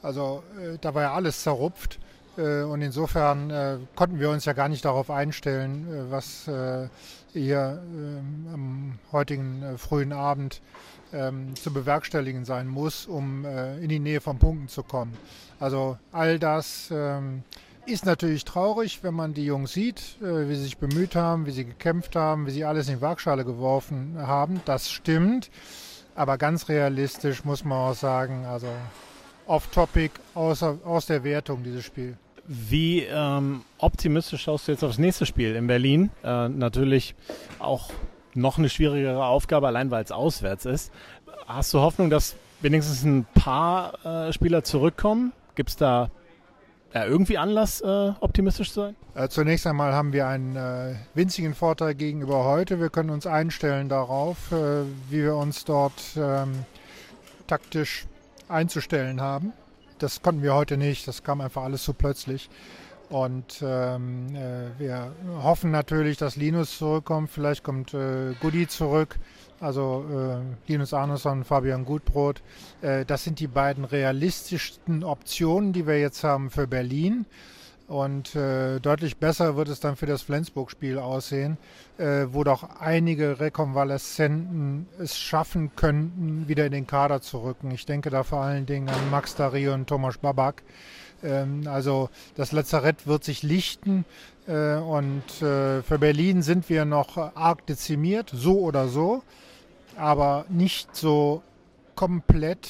Also 0.00 0.42
äh, 0.58 0.78
da 0.80 0.94
war 0.94 1.02
ja 1.02 1.12
alles 1.12 1.42
zerrupft. 1.42 1.98
Äh, 2.38 2.62
und 2.62 2.80
insofern 2.80 3.50
äh, 3.50 3.76
konnten 3.96 4.20
wir 4.20 4.30
uns 4.30 4.46
ja 4.46 4.54
gar 4.54 4.70
nicht 4.70 4.86
darauf 4.86 5.10
einstellen, 5.10 6.06
was 6.08 6.50
hier 7.34 7.82
ähm, 7.94 8.46
am 8.54 8.98
heutigen 9.12 9.76
frühen 9.76 10.14
Abend 10.14 10.62
ähm, 11.12 11.54
zu 11.56 11.72
bewerkstelligen 11.72 12.44
sein 12.44 12.66
muss, 12.68 13.06
um 13.06 13.44
in 13.44 13.88
die 13.88 13.98
Nähe 13.98 14.20
von 14.20 14.38
Punkten 14.38 14.68
zu 14.68 14.82
kommen. 14.82 15.16
Also 15.58 15.98
all 16.12 16.38
das 16.38 16.90
ähm, 16.90 17.42
ist 17.86 18.06
natürlich 18.06 18.44
traurig, 18.44 19.00
wenn 19.02 19.14
man 19.14 19.34
die 19.34 19.44
Jungs 19.44 19.72
sieht, 19.72 20.16
äh, 20.22 20.48
wie 20.48 20.54
sie 20.54 20.64
sich 20.64 20.78
bemüht 20.78 21.16
haben, 21.16 21.46
wie 21.46 21.50
sie 21.50 21.64
gekämpft 21.64 22.16
haben, 22.16 22.46
wie 22.46 22.50
sie 22.50 22.64
alles 22.64 22.88
in 22.88 22.96
die 22.96 23.00
Waagschale 23.00 23.44
geworfen 23.44 24.16
haben. 24.18 24.60
Das 24.64 24.90
stimmt. 24.90 25.50
Aber 26.14 26.38
ganz 26.38 26.68
realistisch 26.68 27.44
muss 27.44 27.64
man 27.64 27.90
auch 27.90 27.94
sagen, 27.94 28.44
also 28.44 28.68
off-topic, 29.46 30.12
aus 30.34 31.06
der 31.06 31.24
Wertung 31.24 31.62
dieses 31.62 31.84
Spiel. 31.84 32.16
Wie 32.46 33.02
ähm, 33.02 33.62
optimistisch 33.78 34.42
schaust 34.42 34.66
du 34.66 34.72
jetzt 34.72 34.82
aufs 34.82 34.98
nächste 34.98 35.24
Spiel 35.24 35.54
in 35.54 35.66
Berlin? 35.66 36.10
Äh, 36.24 36.48
natürlich 36.48 37.14
auch 37.58 37.90
noch 38.34 38.58
eine 38.58 38.68
schwierigere 38.68 39.24
Aufgabe, 39.24 39.66
allein 39.66 39.90
weil 39.90 40.04
es 40.04 40.12
auswärts 40.12 40.64
ist. 40.64 40.92
Hast 41.46 41.74
du 41.74 41.80
Hoffnung, 41.80 42.10
dass 42.10 42.36
wenigstens 42.60 43.04
ein 43.04 43.26
paar 43.34 44.28
äh, 44.28 44.32
Spieler 44.32 44.62
zurückkommen? 44.64 45.32
Gibt 45.54 45.70
es 45.70 45.76
da 45.76 46.10
ja, 46.94 47.04
irgendwie 47.04 47.38
Anlass, 47.38 47.80
äh, 47.80 48.12
optimistisch 48.20 48.72
zu 48.72 48.80
sein? 48.80 48.96
Äh, 49.14 49.28
zunächst 49.28 49.66
einmal 49.66 49.92
haben 49.92 50.12
wir 50.12 50.26
einen 50.26 50.56
äh, 50.56 50.94
winzigen 51.14 51.54
Vorteil 51.54 51.94
gegenüber 51.94 52.44
heute. 52.44 52.80
Wir 52.80 52.90
können 52.90 53.10
uns 53.10 53.26
einstellen 53.26 53.88
darauf, 53.88 54.52
äh, 54.52 54.84
wie 55.08 55.22
wir 55.22 55.36
uns 55.36 55.64
dort 55.64 56.02
ähm, 56.16 56.64
taktisch 57.46 58.06
einzustellen 58.48 59.20
haben. 59.20 59.52
Das 59.98 60.22
konnten 60.22 60.42
wir 60.42 60.54
heute 60.54 60.76
nicht. 60.76 61.06
Das 61.06 61.22
kam 61.22 61.40
einfach 61.40 61.62
alles 61.62 61.84
zu 61.84 61.92
plötzlich. 61.92 62.48
Und 63.10 63.60
ähm, 63.60 64.28
äh, 64.36 64.78
wir 64.78 65.12
hoffen 65.42 65.72
natürlich, 65.72 66.16
dass 66.16 66.36
Linus 66.36 66.78
zurückkommt. 66.78 67.30
Vielleicht 67.30 67.64
kommt 67.64 67.92
äh, 67.92 68.34
Goody 68.40 68.68
zurück. 68.68 69.18
Also 69.58 70.04
äh, 70.08 70.70
Linus 70.70 70.94
Arneson, 70.94 71.44
Fabian 71.44 71.84
Gutbrot. 71.84 72.40
Äh, 72.82 73.04
das 73.04 73.24
sind 73.24 73.40
die 73.40 73.48
beiden 73.48 73.84
realistischsten 73.84 75.02
Optionen, 75.02 75.72
die 75.72 75.88
wir 75.88 76.00
jetzt 76.00 76.22
haben 76.22 76.50
für 76.50 76.68
Berlin. 76.68 77.26
Und 77.88 78.36
äh, 78.36 78.78
deutlich 78.78 79.16
besser 79.16 79.56
wird 79.56 79.68
es 79.68 79.80
dann 79.80 79.96
für 79.96 80.06
das 80.06 80.22
Flensburg-Spiel 80.22 80.96
aussehen, 80.96 81.58
äh, 81.98 82.26
wo 82.30 82.44
doch 82.44 82.78
einige 82.78 83.40
Rekonvaleszenten 83.40 84.86
es 85.00 85.18
schaffen 85.18 85.72
könnten, 85.74 86.46
wieder 86.46 86.66
in 86.66 86.72
den 86.72 86.86
Kader 86.86 87.20
zu 87.20 87.38
rücken. 87.42 87.72
Ich 87.72 87.86
denke 87.86 88.08
da 88.10 88.22
vor 88.22 88.42
allen 88.42 88.64
Dingen 88.64 88.88
an 88.88 89.10
Max 89.10 89.34
Dario 89.34 89.74
und 89.74 89.88
Thomas 89.88 90.18
Babak. 90.18 90.62
Ähm, 91.22 91.62
also 91.66 92.10
das 92.36 92.52
Lazarett 92.52 93.06
wird 93.06 93.24
sich 93.24 93.42
lichten. 93.42 94.04
Äh, 94.46 94.76
und 94.76 95.42
äh, 95.42 95.82
für 95.82 95.98
Berlin 95.98 96.42
sind 96.42 96.68
wir 96.68 96.84
noch 96.84 97.16
arg 97.16 97.66
dezimiert, 97.66 98.30
so 98.32 98.60
oder 98.60 98.88
so, 98.88 99.22
aber 99.96 100.44
nicht 100.48 100.96
so 100.96 101.42
komplett 101.94 102.68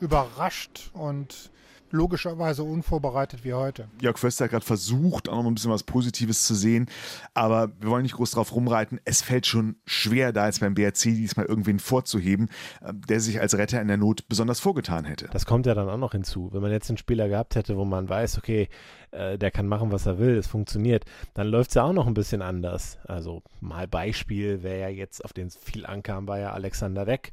überrascht 0.00 0.90
und 0.92 1.50
logischerweise 1.92 2.62
unvorbereitet 2.62 3.44
wie 3.44 3.54
heute. 3.54 3.88
Jörg 4.00 4.18
Förster 4.18 4.44
hat 4.44 4.52
gerade 4.52 4.64
versucht, 4.64 5.28
auch 5.28 5.42
noch 5.42 5.46
ein 5.50 5.54
bisschen 5.54 5.70
was 5.70 5.82
Positives 5.82 6.46
zu 6.46 6.54
sehen, 6.54 6.86
aber 7.34 7.70
wir 7.80 7.90
wollen 7.90 8.02
nicht 8.02 8.16
groß 8.16 8.32
drauf 8.32 8.54
rumreiten. 8.54 9.00
Es 9.04 9.22
fällt 9.22 9.46
schon 9.46 9.76
schwer, 9.86 10.32
da 10.32 10.46
jetzt 10.46 10.60
beim 10.60 10.74
BRC 10.74 11.02
diesmal 11.04 11.46
irgendwen 11.46 11.78
vorzuheben, 11.78 12.48
äh, 12.82 12.92
der 12.94 13.20
sich 13.20 13.40
als 13.40 13.56
Retter 13.56 13.80
in 13.80 13.88
der 13.88 13.96
Not 13.96 14.28
besonders 14.28 14.60
vorgetan 14.60 15.04
hätte. 15.04 15.28
Das 15.32 15.46
kommt 15.46 15.66
ja 15.66 15.74
dann 15.74 15.88
auch 15.88 15.96
noch 15.96 16.12
hinzu. 16.12 16.50
Wenn 16.52 16.62
man 16.62 16.72
jetzt 16.72 16.90
einen 16.90 16.98
Spieler 16.98 17.28
gehabt 17.28 17.54
hätte, 17.56 17.76
wo 17.76 17.84
man 17.84 18.08
weiß, 18.08 18.38
okay, 18.38 18.68
äh, 19.10 19.38
der 19.38 19.50
kann 19.50 19.66
machen, 19.66 19.92
was 19.92 20.06
er 20.06 20.18
will, 20.18 20.36
es 20.36 20.46
funktioniert, 20.46 21.04
dann 21.34 21.48
läuft 21.48 21.70
es 21.70 21.74
ja 21.74 21.84
auch 21.84 21.92
noch 21.92 22.06
ein 22.06 22.14
bisschen 22.14 22.42
anders. 22.42 22.98
Also 23.06 23.42
mal 23.60 23.88
Beispiel, 23.88 24.62
wer 24.62 24.78
ja 24.78 24.88
jetzt 24.88 25.24
auf 25.24 25.32
den 25.32 25.50
viel 25.50 25.86
ankam, 25.86 26.28
war 26.28 26.38
ja 26.38 26.52
Alexander 26.52 27.06
Weck. 27.06 27.32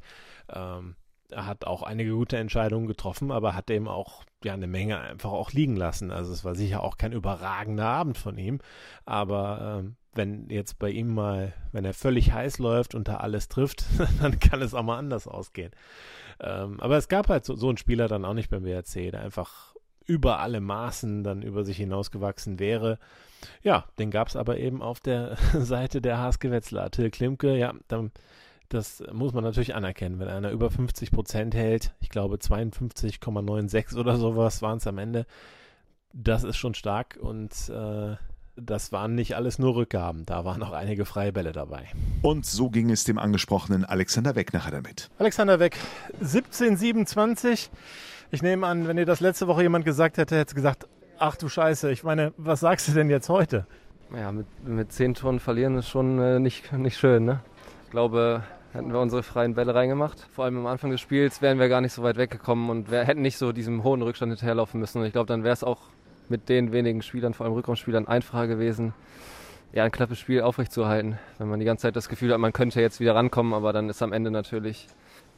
Ähm, 0.52 0.96
er 1.30 1.46
hat 1.46 1.66
auch 1.66 1.82
einige 1.82 2.12
gute 2.12 2.36
Entscheidungen 2.36 2.86
getroffen, 2.86 3.30
aber 3.30 3.54
hat 3.54 3.70
eben 3.70 3.88
auch 3.88 4.24
ja 4.44 4.54
eine 4.54 4.66
Menge 4.66 5.00
einfach 5.00 5.32
auch 5.32 5.52
liegen 5.52 5.76
lassen. 5.76 6.10
Also 6.10 6.32
es 6.32 6.44
war 6.44 6.54
sicher 6.54 6.82
auch 6.82 6.96
kein 6.96 7.12
überragender 7.12 7.86
Abend 7.86 8.18
von 8.18 8.38
ihm, 8.38 8.60
aber 9.04 9.80
ähm, 9.80 9.96
wenn 10.14 10.48
jetzt 10.48 10.78
bei 10.78 10.90
ihm 10.90 11.12
mal, 11.12 11.52
wenn 11.72 11.84
er 11.84 11.94
völlig 11.94 12.32
heiß 12.32 12.58
läuft 12.58 12.94
und 12.94 13.08
da 13.08 13.16
alles 13.16 13.48
trifft, 13.48 13.84
dann 14.20 14.38
kann 14.38 14.62
es 14.62 14.74
auch 14.74 14.82
mal 14.82 14.98
anders 14.98 15.26
ausgehen. 15.26 15.72
Ähm, 16.40 16.80
aber 16.80 16.96
es 16.96 17.08
gab 17.08 17.28
halt 17.28 17.44
so, 17.44 17.56
so 17.56 17.68
einen 17.68 17.78
Spieler 17.78 18.08
dann 18.08 18.24
auch 18.24 18.34
nicht 18.34 18.50
beim 18.50 18.64
WRC, 18.64 19.10
der 19.12 19.20
einfach 19.20 19.74
über 20.06 20.40
alle 20.40 20.60
Maßen 20.60 21.24
dann 21.24 21.42
über 21.42 21.64
sich 21.64 21.78
hinausgewachsen 21.78 22.58
wäre. 22.58 22.98
Ja, 23.62 23.86
den 23.98 24.10
gab 24.10 24.28
es 24.28 24.36
aber 24.36 24.58
eben 24.58 24.82
auf 24.82 25.00
der 25.00 25.36
Seite 25.54 26.00
der 26.00 26.18
HSG 26.18 26.50
Wetzlar. 26.50 26.90
Till 26.90 27.10
Klimke, 27.10 27.56
ja, 27.56 27.74
dann 27.88 28.12
das 28.74 29.02
muss 29.12 29.32
man 29.32 29.44
natürlich 29.44 29.74
anerkennen. 29.74 30.18
Wenn 30.18 30.28
einer 30.28 30.50
über 30.50 30.70
50 30.70 31.12
Prozent 31.12 31.54
hält, 31.54 31.94
ich 32.00 32.10
glaube 32.10 32.36
52,96 32.36 33.96
oder 33.96 34.16
sowas 34.16 34.62
waren 34.62 34.78
es 34.78 34.86
am 34.86 34.98
Ende, 34.98 35.26
das 36.12 36.44
ist 36.44 36.56
schon 36.56 36.74
stark 36.74 37.16
und 37.20 37.52
äh, 37.70 38.16
das 38.56 38.92
waren 38.92 39.14
nicht 39.14 39.36
alles 39.36 39.58
nur 39.58 39.74
Rückgaben, 39.74 40.26
da 40.26 40.44
waren 40.44 40.62
auch 40.62 40.72
einige 40.72 41.04
freie 41.04 41.32
Bälle 41.32 41.52
dabei. 41.52 41.86
Und 42.22 42.46
so 42.46 42.70
ging 42.70 42.90
es 42.90 43.04
dem 43.04 43.18
angesprochenen 43.18 43.84
Alexander 43.84 44.36
Weck 44.36 44.52
nachher 44.52 44.72
damit. 44.72 45.10
Alexander 45.18 45.58
Weck, 45.58 45.76
1727. 46.20 47.70
Ich 48.30 48.42
nehme 48.42 48.66
an, 48.66 48.88
wenn 48.88 48.96
dir 48.96 49.06
das 49.06 49.20
letzte 49.20 49.46
Woche 49.46 49.62
jemand 49.62 49.84
gesagt 49.84 50.18
hätte, 50.18 50.36
hätte 50.36 50.50
es 50.50 50.54
gesagt, 50.54 50.86
ach 51.18 51.36
du 51.36 51.48
Scheiße, 51.48 51.90
ich 51.90 52.04
meine, 52.04 52.32
was 52.36 52.60
sagst 52.60 52.88
du 52.88 52.92
denn 52.92 53.10
jetzt 53.10 53.28
heute? 53.28 53.66
Ja, 54.14 54.30
mit, 54.32 54.46
mit 54.64 54.92
zehn 54.92 55.14
Toren 55.14 55.40
verlieren 55.40 55.76
ist 55.76 55.88
schon 55.88 56.18
äh, 56.20 56.38
nicht, 56.38 56.72
nicht 56.72 56.98
schön, 56.98 57.24
ne? 57.24 57.40
Ich 57.84 57.90
glaube, 57.90 58.42
hätten 58.74 58.92
wir 58.92 59.00
unsere 59.00 59.22
freien 59.22 59.54
Bälle 59.54 59.74
reingemacht. 59.74 60.26
Vor 60.32 60.44
allem 60.44 60.58
am 60.58 60.66
Anfang 60.66 60.90
des 60.90 61.00
Spiels 61.00 61.40
wären 61.40 61.58
wir 61.58 61.68
gar 61.68 61.80
nicht 61.80 61.92
so 61.92 62.02
weit 62.02 62.16
weggekommen 62.16 62.70
und 62.70 62.90
wir 62.90 63.04
hätten 63.04 63.22
nicht 63.22 63.38
so 63.38 63.52
diesem 63.52 63.84
hohen 63.84 64.02
Rückstand 64.02 64.32
hinterherlaufen 64.32 64.80
müssen. 64.80 64.98
Und 64.98 65.06
ich 65.06 65.12
glaube, 65.12 65.28
dann 65.28 65.44
wäre 65.44 65.52
es 65.52 65.62
auch 65.62 65.78
mit 66.28 66.48
den 66.48 66.72
wenigen 66.72 67.00
Spielern, 67.02 67.34
vor 67.34 67.46
allem 67.46 67.54
Rückraumspielern, 67.54 68.08
einfacher 68.08 68.48
gewesen, 68.48 68.92
ja, 69.72 69.84
ein 69.84 69.92
knappes 69.92 70.18
Spiel 70.18 70.42
aufrechtzuerhalten. 70.42 71.18
Wenn 71.38 71.48
man 71.48 71.60
die 71.60 71.66
ganze 71.66 71.82
Zeit 71.82 71.96
das 71.96 72.08
Gefühl 72.08 72.32
hat, 72.32 72.38
man 72.38 72.52
könnte 72.52 72.80
jetzt 72.80 72.98
wieder 72.98 73.14
rankommen, 73.14 73.54
aber 73.54 73.72
dann 73.72 73.88
ist 73.88 74.02
am 74.02 74.12
Ende 74.12 74.30
natürlich 74.30 74.88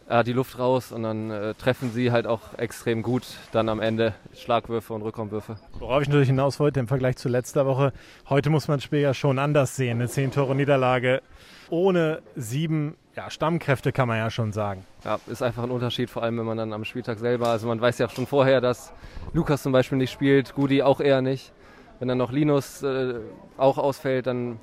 ja, 0.09 0.23
die 0.23 0.33
Luft 0.33 0.59
raus 0.59 0.93
und 0.93 1.03
dann 1.03 1.31
äh, 1.31 1.55
treffen 1.55 1.91
sie 1.91 2.13
halt 2.13 2.27
auch 2.27 2.55
extrem 2.57 3.03
gut 3.03 3.25
dann 3.53 3.69
am 3.69 3.81
Ende 3.81 4.15
Schlagwürfe 4.35 4.95
und 4.95 5.03
Rückraumwürfe. 5.03 5.57
Worauf 5.79 6.03
ich 6.03 6.09
natürlich 6.09 6.29
hinaus 6.29 6.61
wollte 6.61 6.81
im 6.81 6.89
Vergleich 6.89 7.17
zu 7.17 7.29
letzter 7.29 7.67
Woche, 7.67 7.93
heute 8.31 8.49
muss 8.49 8.69
man 8.69 8.79
das 8.79 8.85
Spiel 8.85 9.01
ja 9.01 9.13
schon 9.15 9.39
anders 9.39 9.77
sehen. 9.77 10.01
Eine 10.01 10.07
10-Tore-Niederlage 10.07 11.23
ohne 11.71 12.23
sieben 12.35 12.97
ja, 13.17 13.31
Stammkräfte 13.31 13.93
kann 13.93 14.09
man 14.09 14.19
ja 14.19 14.31
schon 14.31 14.53
sagen. 14.53 14.85
Ja, 15.05 15.19
ist 15.27 15.43
einfach 15.43 15.63
ein 15.63 15.71
Unterschied, 15.71 16.11
vor 16.11 16.23
allem 16.23 16.39
wenn 16.39 16.45
man 16.45 16.59
dann 16.59 16.73
am 16.73 16.85
Spieltag 16.85 17.19
selber, 17.19 17.49
also 17.49 17.67
man 17.67 17.81
weiß 17.81 17.99
ja 17.99 18.09
schon 18.09 18.27
vorher, 18.27 18.61
dass 18.61 18.93
Lukas 19.33 19.63
zum 19.63 19.73
Beispiel 19.73 19.97
nicht 19.99 20.13
spielt, 20.13 20.55
Gudi 20.55 20.83
auch 20.83 21.01
eher 21.01 21.23
nicht. 21.23 21.53
Wenn 21.99 22.09
dann 22.09 22.19
noch 22.19 22.31
Linus 22.31 22.83
äh, 22.83 23.15
auch 23.57 23.79
ausfällt, 23.79 24.27
dann 24.27 24.61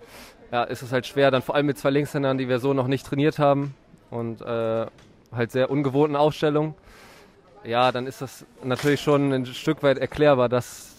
ja, 0.51 0.63
ist 0.63 0.83
es 0.83 0.91
halt 0.91 1.07
schwer, 1.07 1.31
dann 1.31 1.41
vor 1.41 1.55
allem 1.55 1.65
mit 1.65 1.79
zwei 1.79 1.89
Linkshändern, 1.89 2.37
die 2.37 2.47
wir 2.47 2.59
so 2.59 2.73
noch 2.73 2.87
nicht 2.87 3.07
trainiert 3.07 3.39
haben 3.39 3.73
und 4.11 4.41
äh, 4.41 4.85
halt 5.31 5.51
sehr 5.51 5.71
ungewohnten 5.71 6.15
Aufstellungen. 6.15 6.75
Ja, 7.63 7.91
dann 7.91 8.05
ist 8.05 8.21
das 8.21 8.45
natürlich 8.63 9.01
schon 9.01 9.31
ein 9.31 9.45
Stück 9.47 9.81
weit 9.81 9.97
erklärbar, 9.97 10.49
dass 10.49 10.92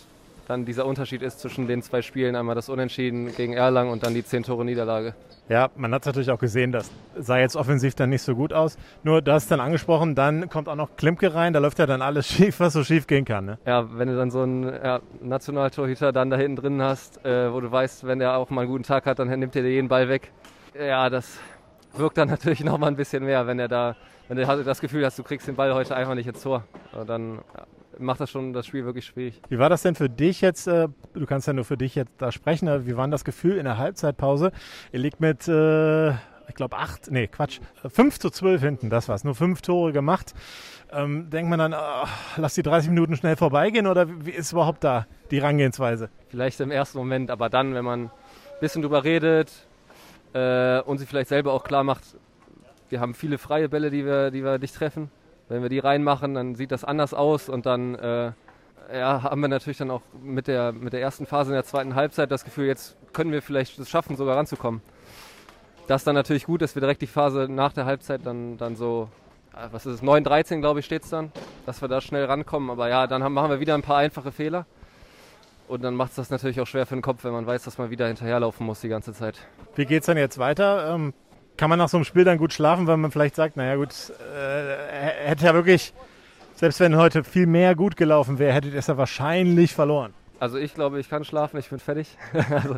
dann 0.46 0.64
dieser 0.64 0.86
Unterschied 0.86 1.22
ist 1.22 1.40
zwischen 1.40 1.66
den 1.66 1.82
zwei 1.82 2.02
Spielen. 2.02 2.36
Einmal 2.36 2.54
das 2.54 2.68
Unentschieden 2.68 3.34
gegen 3.34 3.54
Erlangen 3.54 3.90
und 3.90 4.02
dann 4.02 4.14
die 4.14 4.24
10 4.24 4.44
Tore 4.44 4.64
Niederlage. 4.64 5.14
Ja, 5.48 5.70
man 5.76 5.92
hat 5.92 6.02
es 6.02 6.06
natürlich 6.06 6.30
auch 6.30 6.38
gesehen, 6.38 6.72
das 6.72 6.90
sah 7.18 7.38
jetzt 7.38 7.54
offensiv 7.54 7.94
dann 7.94 8.10
nicht 8.10 8.22
so 8.22 8.34
gut 8.34 8.52
aus. 8.52 8.78
Nur, 9.02 9.20
du 9.20 9.32
hast 9.32 9.50
dann 9.50 9.60
angesprochen, 9.60 10.14
dann 10.14 10.48
kommt 10.48 10.68
auch 10.68 10.74
noch 10.74 10.96
Klimke 10.96 11.34
rein, 11.34 11.52
da 11.52 11.58
läuft 11.58 11.78
ja 11.78 11.86
dann 11.86 12.00
alles 12.00 12.26
schief, 12.32 12.60
was 12.60 12.72
so 12.72 12.82
schief 12.82 13.06
gehen 13.06 13.24
kann. 13.24 13.44
Ne? 13.44 13.58
Ja, 13.66 13.86
wenn 13.98 14.08
du 14.08 14.16
dann 14.16 14.30
so 14.30 14.40
einen 14.40 14.64
ja, 14.64 15.00
Nationaltorhüter 15.20 16.12
dann 16.12 16.30
da 16.30 16.36
hinten 16.36 16.56
drin 16.56 16.82
hast, 16.82 17.24
äh, 17.26 17.52
wo 17.52 17.60
du 17.60 17.70
weißt, 17.70 18.06
wenn 18.06 18.18
der 18.18 18.36
auch 18.36 18.48
mal 18.50 18.62
einen 18.62 18.70
guten 18.70 18.84
Tag 18.84 19.04
hat, 19.06 19.18
dann 19.18 19.28
nimmt 19.28 19.54
er 19.54 19.62
dir 19.62 19.70
jeden 19.70 19.88
Ball 19.88 20.08
weg. 20.08 20.32
Ja, 20.78 21.10
das 21.10 21.38
wirkt 21.94 22.16
dann 22.16 22.28
natürlich 22.30 22.64
noch 22.64 22.78
mal 22.78 22.88
ein 22.88 22.96
bisschen 22.96 23.24
mehr, 23.24 23.46
wenn 23.46 23.58
er 23.58 23.68
da, 23.68 23.96
wenn 24.28 24.38
du 24.38 24.64
das 24.64 24.80
Gefühl 24.80 25.04
hast, 25.04 25.18
du 25.18 25.22
kriegst 25.22 25.46
den 25.46 25.56
Ball 25.56 25.74
heute 25.74 25.94
einfach 25.94 26.14
nicht 26.14 26.26
ins 26.26 26.42
Tor. 26.42 26.64
Dann 27.06 27.40
macht 27.98 28.20
das 28.20 28.30
schon 28.30 28.52
das 28.52 28.66
Spiel 28.66 28.84
wirklich 28.84 29.06
schwierig. 29.06 29.40
Wie 29.48 29.58
war 29.58 29.68
das 29.68 29.82
denn 29.82 29.94
für 29.94 30.08
dich 30.08 30.40
jetzt? 30.40 30.66
Äh, 30.66 30.88
du 31.12 31.26
kannst 31.26 31.46
ja 31.46 31.52
nur 31.52 31.64
für 31.64 31.76
dich 31.76 31.94
jetzt 31.94 32.12
da 32.18 32.32
sprechen. 32.32 32.86
Wie 32.86 32.96
war 32.96 33.06
das 33.08 33.24
Gefühl 33.24 33.56
in 33.56 33.64
der 33.64 33.78
Halbzeitpause? 33.78 34.52
Ihr 34.92 35.00
liegt 35.00 35.20
mit, 35.20 35.48
äh, 35.48 36.10
ich 36.10 36.54
glaube, 36.54 36.76
acht, 36.76 37.10
nee, 37.10 37.26
Quatsch, 37.26 37.60
fünf 37.88 38.18
zu 38.18 38.30
zwölf 38.30 38.62
hinten, 38.62 38.90
das 38.90 39.08
war's. 39.08 39.24
Nur 39.24 39.34
fünf 39.34 39.62
Tore 39.62 39.92
gemacht. 39.92 40.34
Ähm, 40.92 41.30
denkt 41.30 41.50
man 41.50 41.58
dann, 41.58 41.74
oh, 41.74 42.06
lass 42.36 42.54
die 42.54 42.62
30 42.62 42.90
Minuten 42.90 43.16
schnell 43.16 43.36
vorbeigehen 43.36 43.86
oder 43.86 44.06
wie 44.24 44.30
ist 44.30 44.52
überhaupt 44.52 44.84
da 44.84 45.06
die 45.30 45.38
Rangehensweise? 45.38 46.10
Vielleicht 46.28 46.60
im 46.60 46.70
ersten 46.70 46.98
Moment, 46.98 47.30
aber 47.30 47.48
dann, 47.48 47.74
wenn 47.74 47.84
man 47.84 48.04
ein 48.04 48.10
bisschen 48.60 48.82
drüber 48.82 49.02
redet 49.02 49.50
äh, 50.34 50.80
und 50.80 50.98
sich 50.98 51.08
vielleicht 51.08 51.28
selber 51.28 51.52
auch 51.52 51.64
klar 51.64 51.84
macht, 51.84 52.04
wir 52.90 53.00
haben 53.00 53.14
viele 53.14 53.38
freie 53.38 53.68
Bälle, 53.68 53.90
die 53.90 54.04
wir, 54.04 54.30
die 54.30 54.44
wir 54.44 54.58
nicht 54.58 54.74
treffen 54.74 55.10
wenn 55.48 55.62
wir 55.62 55.68
die 55.68 55.78
reinmachen, 55.78 56.34
dann 56.34 56.54
sieht 56.54 56.72
das 56.72 56.84
anders 56.84 57.14
aus 57.14 57.48
und 57.48 57.66
dann 57.66 57.94
äh, 57.94 58.32
ja, 58.92 59.22
haben 59.22 59.40
wir 59.40 59.48
natürlich 59.48 59.78
dann 59.78 59.90
auch 59.90 60.02
mit 60.22 60.46
der, 60.46 60.72
mit 60.72 60.92
der 60.92 61.00
ersten 61.00 61.26
Phase 61.26 61.50
in 61.50 61.54
der 61.54 61.64
zweiten 61.64 61.94
Halbzeit 61.94 62.30
das 62.30 62.44
Gefühl, 62.44 62.66
jetzt 62.66 62.96
können 63.12 63.32
wir 63.32 63.42
vielleicht 63.42 63.78
es 63.78 63.88
schaffen, 63.88 64.16
sogar 64.16 64.36
ranzukommen. 64.36 64.82
Das 65.86 66.02
ist 66.02 66.06
dann 66.06 66.14
natürlich 66.14 66.44
gut, 66.44 66.62
dass 66.62 66.74
wir 66.74 66.80
direkt 66.80 67.02
die 67.02 67.06
Phase 67.06 67.46
nach 67.48 67.72
der 67.72 67.84
Halbzeit 67.84 68.22
dann, 68.24 68.56
dann 68.56 68.76
so, 68.76 69.08
äh, 69.54 69.68
was 69.70 69.86
ist 69.86 69.96
es, 69.96 70.02
9-13 70.02 70.60
glaube 70.60 70.80
ich 70.80 70.86
steht 70.86 71.04
es 71.04 71.10
dann, 71.10 71.32
dass 71.66 71.82
wir 71.82 71.88
da 71.88 72.00
schnell 72.00 72.24
rankommen. 72.24 72.70
Aber 72.70 72.88
ja, 72.88 73.06
dann 73.06 73.22
haben, 73.22 73.34
machen 73.34 73.50
wir 73.50 73.60
wieder 73.60 73.74
ein 73.74 73.82
paar 73.82 73.98
einfache 73.98 74.32
Fehler. 74.32 74.66
Und 75.66 75.82
dann 75.82 75.94
macht 75.94 76.10
es 76.10 76.16
das 76.16 76.30
natürlich 76.30 76.60
auch 76.60 76.66
schwer 76.66 76.84
für 76.84 76.94
den 76.94 77.02
Kopf, 77.02 77.24
wenn 77.24 77.32
man 77.32 77.46
weiß, 77.46 77.62
dass 77.64 77.78
man 77.78 77.90
wieder 77.90 78.06
hinterherlaufen 78.06 78.66
muss 78.66 78.82
die 78.82 78.88
ganze 78.88 79.14
Zeit. 79.14 79.38
Wie 79.74 79.86
geht 79.86 80.02
es 80.02 80.06
dann 80.06 80.18
jetzt 80.18 80.38
weiter? 80.38 80.94
Ähm, 80.94 81.14
kann 81.56 81.70
man 81.70 81.78
nach 81.78 81.88
so 81.88 81.96
einem 81.96 82.04
Spiel 82.04 82.24
dann 82.24 82.38
gut 82.38 82.52
schlafen, 82.52 82.86
weil 82.86 82.96
man 82.96 83.10
vielleicht 83.10 83.36
sagt, 83.36 83.56
naja 83.56 83.76
gut, 83.76 83.92
äh, 84.34 85.28
hätte 85.28 85.46
ja 85.46 85.54
wirklich, 85.54 85.92
selbst 86.54 86.80
wenn 86.80 86.96
heute 86.96 87.24
viel 87.24 87.46
mehr 87.46 87.74
gut 87.74 87.96
gelaufen 87.96 88.38
wäre, 88.38 88.52
hättet 88.52 88.72
ihr 88.72 88.78
es 88.78 88.86
ja 88.86 88.96
wahrscheinlich 88.96 89.74
verloren. 89.74 90.14
Also 90.40 90.58
ich 90.58 90.74
glaube, 90.74 90.98
ich 91.00 91.08
kann 91.08 91.24
schlafen, 91.24 91.58
ich 91.58 91.70
bin 91.70 91.78
fertig. 91.78 92.16
also 92.50 92.76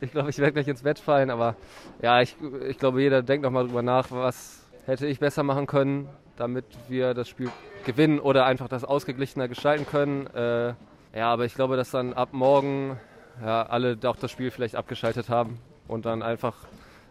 ich 0.00 0.10
glaube, 0.10 0.30
ich 0.30 0.38
werde 0.38 0.52
gleich 0.52 0.68
ins 0.68 0.82
Bett 0.82 0.98
fallen, 0.98 1.30
aber 1.30 1.56
ja, 2.02 2.20
ich, 2.20 2.36
ich 2.68 2.78
glaube, 2.78 3.00
jeder 3.00 3.22
denkt 3.22 3.44
nochmal 3.44 3.66
drüber 3.66 3.82
nach, 3.82 4.10
was 4.10 4.64
hätte 4.84 5.06
ich 5.06 5.18
besser 5.18 5.42
machen 5.42 5.66
können, 5.66 6.08
damit 6.36 6.64
wir 6.88 7.14
das 7.14 7.28
Spiel 7.28 7.50
gewinnen 7.84 8.18
oder 8.18 8.44
einfach 8.46 8.68
das 8.68 8.84
ausgeglichener 8.84 9.48
gestalten 9.48 9.86
können. 9.86 10.26
Äh, 10.34 10.74
ja, 11.14 11.32
aber 11.32 11.44
ich 11.44 11.54
glaube, 11.54 11.76
dass 11.76 11.90
dann 11.90 12.12
ab 12.14 12.30
morgen 12.32 12.98
ja, 13.44 13.62
alle 13.62 13.98
auch 14.04 14.16
das 14.16 14.30
Spiel 14.30 14.50
vielleicht 14.50 14.76
abgeschaltet 14.76 15.28
haben 15.28 15.58
und 15.88 16.04
dann 16.04 16.22
einfach 16.22 16.56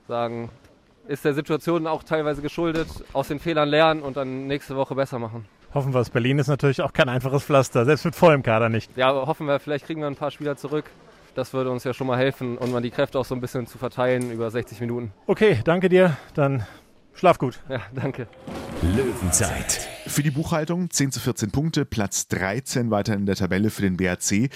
sagen, 0.07 0.49
ist 1.07 1.25
der 1.25 1.33
Situation 1.33 1.87
auch 1.87 2.03
teilweise 2.03 2.41
geschuldet, 2.41 2.87
aus 3.13 3.27
den 3.27 3.39
Fehlern 3.39 3.69
lernen 3.69 4.01
und 4.01 4.17
dann 4.17 4.47
nächste 4.47 4.75
Woche 4.75 4.95
besser 4.95 5.19
machen. 5.19 5.45
Hoffen 5.73 5.93
wir 5.93 6.01
es. 6.01 6.09
Berlin 6.09 6.39
ist 6.39 6.47
natürlich 6.47 6.81
auch 6.81 6.93
kein 6.93 7.09
einfaches 7.09 7.43
Pflaster, 7.43 7.85
selbst 7.85 8.03
mit 8.05 8.15
vollem 8.15 8.43
Kader 8.43 8.69
nicht. 8.69 8.95
Ja, 8.97 9.13
hoffen 9.13 9.47
wir, 9.47 9.59
vielleicht 9.59 9.85
kriegen 9.85 10.01
wir 10.01 10.07
ein 10.07 10.15
paar 10.15 10.31
Spieler 10.31 10.57
zurück. 10.57 10.85
Das 11.33 11.53
würde 11.53 11.71
uns 11.71 11.85
ja 11.85 11.93
schon 11.93 12.07
mal 12.07 12.17
helfen 12.17 12.57
und 12.57 12.71
mal 12.71 12.81
die 12.81 12.91
Kräfte 12.91 13.17
auch 13.17 13.25
so 13.25 13.33
ein 13.33 13.41
bisschen 13.41 13.65
zu 13.65 13.77
verteilen 13.77 14.31
über 14.31 14.51
60 14.51 14.81
Minuten. 14.81 15.13
Okay, 15.27 15.61
danke 15.63 15.87
dir. 15.87 16.17
Dann 16.33 16.65
schlaf 17.13 17.37
gut. 17.37 17.59
Ja, 17.69 17.79
danke. 17.93 18.27
Löwenzeit. 18.81 19.87
Für 20.07 20.23
die 20.23 20.31
Buchhaltung 20.31 20.89
10 20.89 21.11
zu 21.11 21.19
14 21.19 21.51
Punkte, 21.51 21.85
Platz 21.85 22.27
13 22.29 22.89
weiter 22.89 23.13
in 23.13 23.27
der 23.27 23.35
Tabelle 23.35 23.69
für 23.69 23.83
den 23.83 23.95
BRC. 23.95 24.49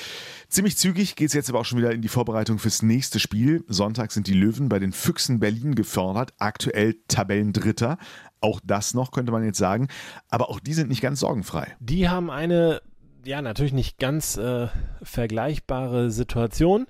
Ziemlich 0.50 0.78
zügig 0.78 1.16
geht 1.16 1.28
es 1.28 1.34
jetzt 1.34 1.48
aber 1.48 1.60
auch 1.60 1.66
schon 1.66 1.78
wieder 1.78 1.92
in 1.92 2.02
die 2.02 2.08
Vorbereitung 2.08 2.58
fürs 2.58 2.82
nächste 2.82 3.20
Spiel. 3.20 3.64
Sonntag 3.68 4.12
sind 4.12 4.26
die 4.26 4.34
Löwen 4.34 4.68
bei 4.68 4.80
den 4.80 4.94
Füchsen 4.94 5.40
Berlin 5.40 5.76
gefördert, 5.76 6.34
aktuell 6.40 6.96
Tabellendritter. 7.08 8.00
Auch 8.42 8.60
das 8.64 8.96
noch, 8.96 9.12
könnte 9.12 9.32
man 9.32 9.44
jetzt 9.44 9.60
sagen. 9.60 9.90
Aber 10.30 10.50
auch 10.50 10.60
die 10.60 10.74
sind 10.74 10.90
nicht 10.90 11.02
ganz 11.02 11.20
sorgenfrei. 11.20 11.76
Die 11.80 12.10
haben 12.10 12.32
eine, 12.32 12.82
ja, 13.26 13.44
natürlich 13.44 13.74
nicht 13.74 14.00
ganz 14.00 14.38
äh, 14.38 14.70
vergleichbare 15.04 16.10
Situation 16.10 16.88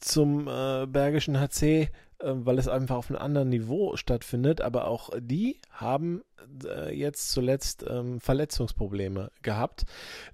zum 0.00 0.48
äh, 0.48 0.86
Bergischen 0.88 1.38
HC 1.38 1.90
weil 2.24 2.58
es 2.58 2.68
einfach 2.68 2.96
auf 2.96 3.10
einem 3.10 3.20
anderen 3.20 3.48
Niveau 3.48 3.96
stattfindet. 3.96 4.60
Aber 4.60 4.86
auch 4.86 5.10
die 5.18 5.58
haben 5.70 6.22
äh, 6.64 6.94
jetzt 6.94 7.30
zuletzt 7.30 7.84
ähm, 7.88 8.20
Verletzungsprobleme 8.20 9.30
gehabt, 9.42 9.84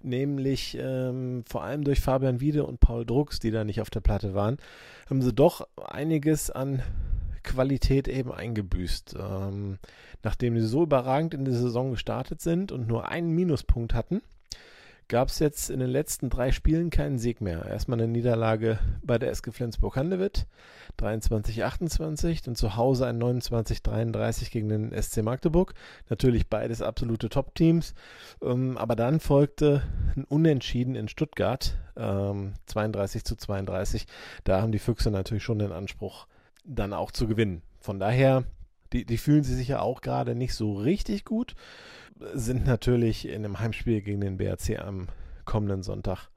nämlich 0.02 0.76
ähm, 0.80 1.45
vor 1.49 1.62
allem 1.62 1.85
durch 1.85 2.00
Fabian 2.00 2.40
Wiede 2.40 2.64
und 2.64 2.80
Paul 2.80 3.04
Drucks, 3.04 3.40
die 3.40 3.50
da 3.50 3.64
nicht 3.64 3.80
auf 3.80 3.90
der 3.90 4.00
Platte 4.00 4.35
waren, 4.35 4.59
haben 5.09 5.23
sie 5.23 5.33
doch 5.33 5.66
einiges 5.76 6.50
an 6.50 6.83
Qualität 7.42 8.09
eben 8.09 8.33
eingebüßt. 8.33 9.16
Ähm, 9.18 9.78
nachdem 10.23 10.59
sie 10.59 10.66
so 10.66 10.83
überragend 10.83 11.35
in 11.35 11.45
die 11.45 11.52
Saison 11.52 11.92
gestartet 11.92 12.40
sind 12.40 12.73
und 12.73 12.87
nur 12.87 13.09
einen 13.09 13.30
Minuspunkt 13.30 13.95
hatten, 13.95 14.21
gab 15.09 15.29
es 15.29 15.38
jetzt 15.38 15.71
in 15.71 15.81
den 15.81 15.88
letzten 15.88 16.29
drei 16.29 16.53
Spielen 16.53 16.91
keinen 16.91 17.19
Sieg 17.19 17.41
mehr. 17.41 17.65
Erstmal 17.65 17.99
eine 17.99 18.09
Niederlage 18.09 18.79
bei 19.03 19.19
der 19.19 19.31
SG 19.31 19.50
Flensburg-Handewitt, 19.50 20.47
23-28, 20.99 22.45
dann 22.45 22.55
zu 22.55 22.77
Hause 22.77 23.07
ein 23.07 23.21
29-33 23.21 24.50
gegen 24.50 24.69
den 24.69 25.03
SC 25.03 25.23
Magdeburg. 25.23 25.75
Natürlich 26.11 26.49
beides 26.49 26.83
absolute 26.83 27.31
Top-Teams. 27.31 27.95
Ähm, 28.43 28.77
aber 28.77 28.97
dann 28.97 29.19
folgte 29.19 29.83
ein 30.15 30.25
Unentschieden 30.25 30.95
in 30.95 31.09
Stuttgart, 31.09 31.77
ähm, 31.97 32.55
32 32.67 33.25
zu 33.25 33.37
32. 33.37 34.07
Da 34.45 34.61
haben 34.61 34.73
die 34.73 34.79
Füchse 34.79 35.11
natürlich 35.11 35.43
schon 35.43 35.59
den 35.59 35.73
Anspruch, 35.73 36.27
dann 36.65 36.93
auch 36.93 37.12
zu 37.12 37.27
gewinnen. 37.27 37.62
Von 37.81 37.99
daher, 37.99 38.45
die, 38.92 39.04
die 39.04 39.18
fühlen 39.18 39.45
sich 39.45 39.68
ja 39.68 39.80
auch 39.80 40.00
gerade 40.00 40.35
nicht 40.35 40.54
so 40.54 40.75
richtig 40.75 41.25
gut 41.25 41.54
sind 42.35 42.66
natürlich 42.66 43.28
in 43.28 43.45
einem 43.45 43.61
Heimspiel 43.61 44.00
gegen 44.00 44.21
den 44.21 44.38
BRC 44.38 44.80
am 44.80 45.09
kommenden 45.45 45.83
Sonntag 45.83 46.28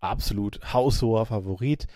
absolut 0.00 0.60
haushoher 0.72 1.26
Favorit 1.26 1.86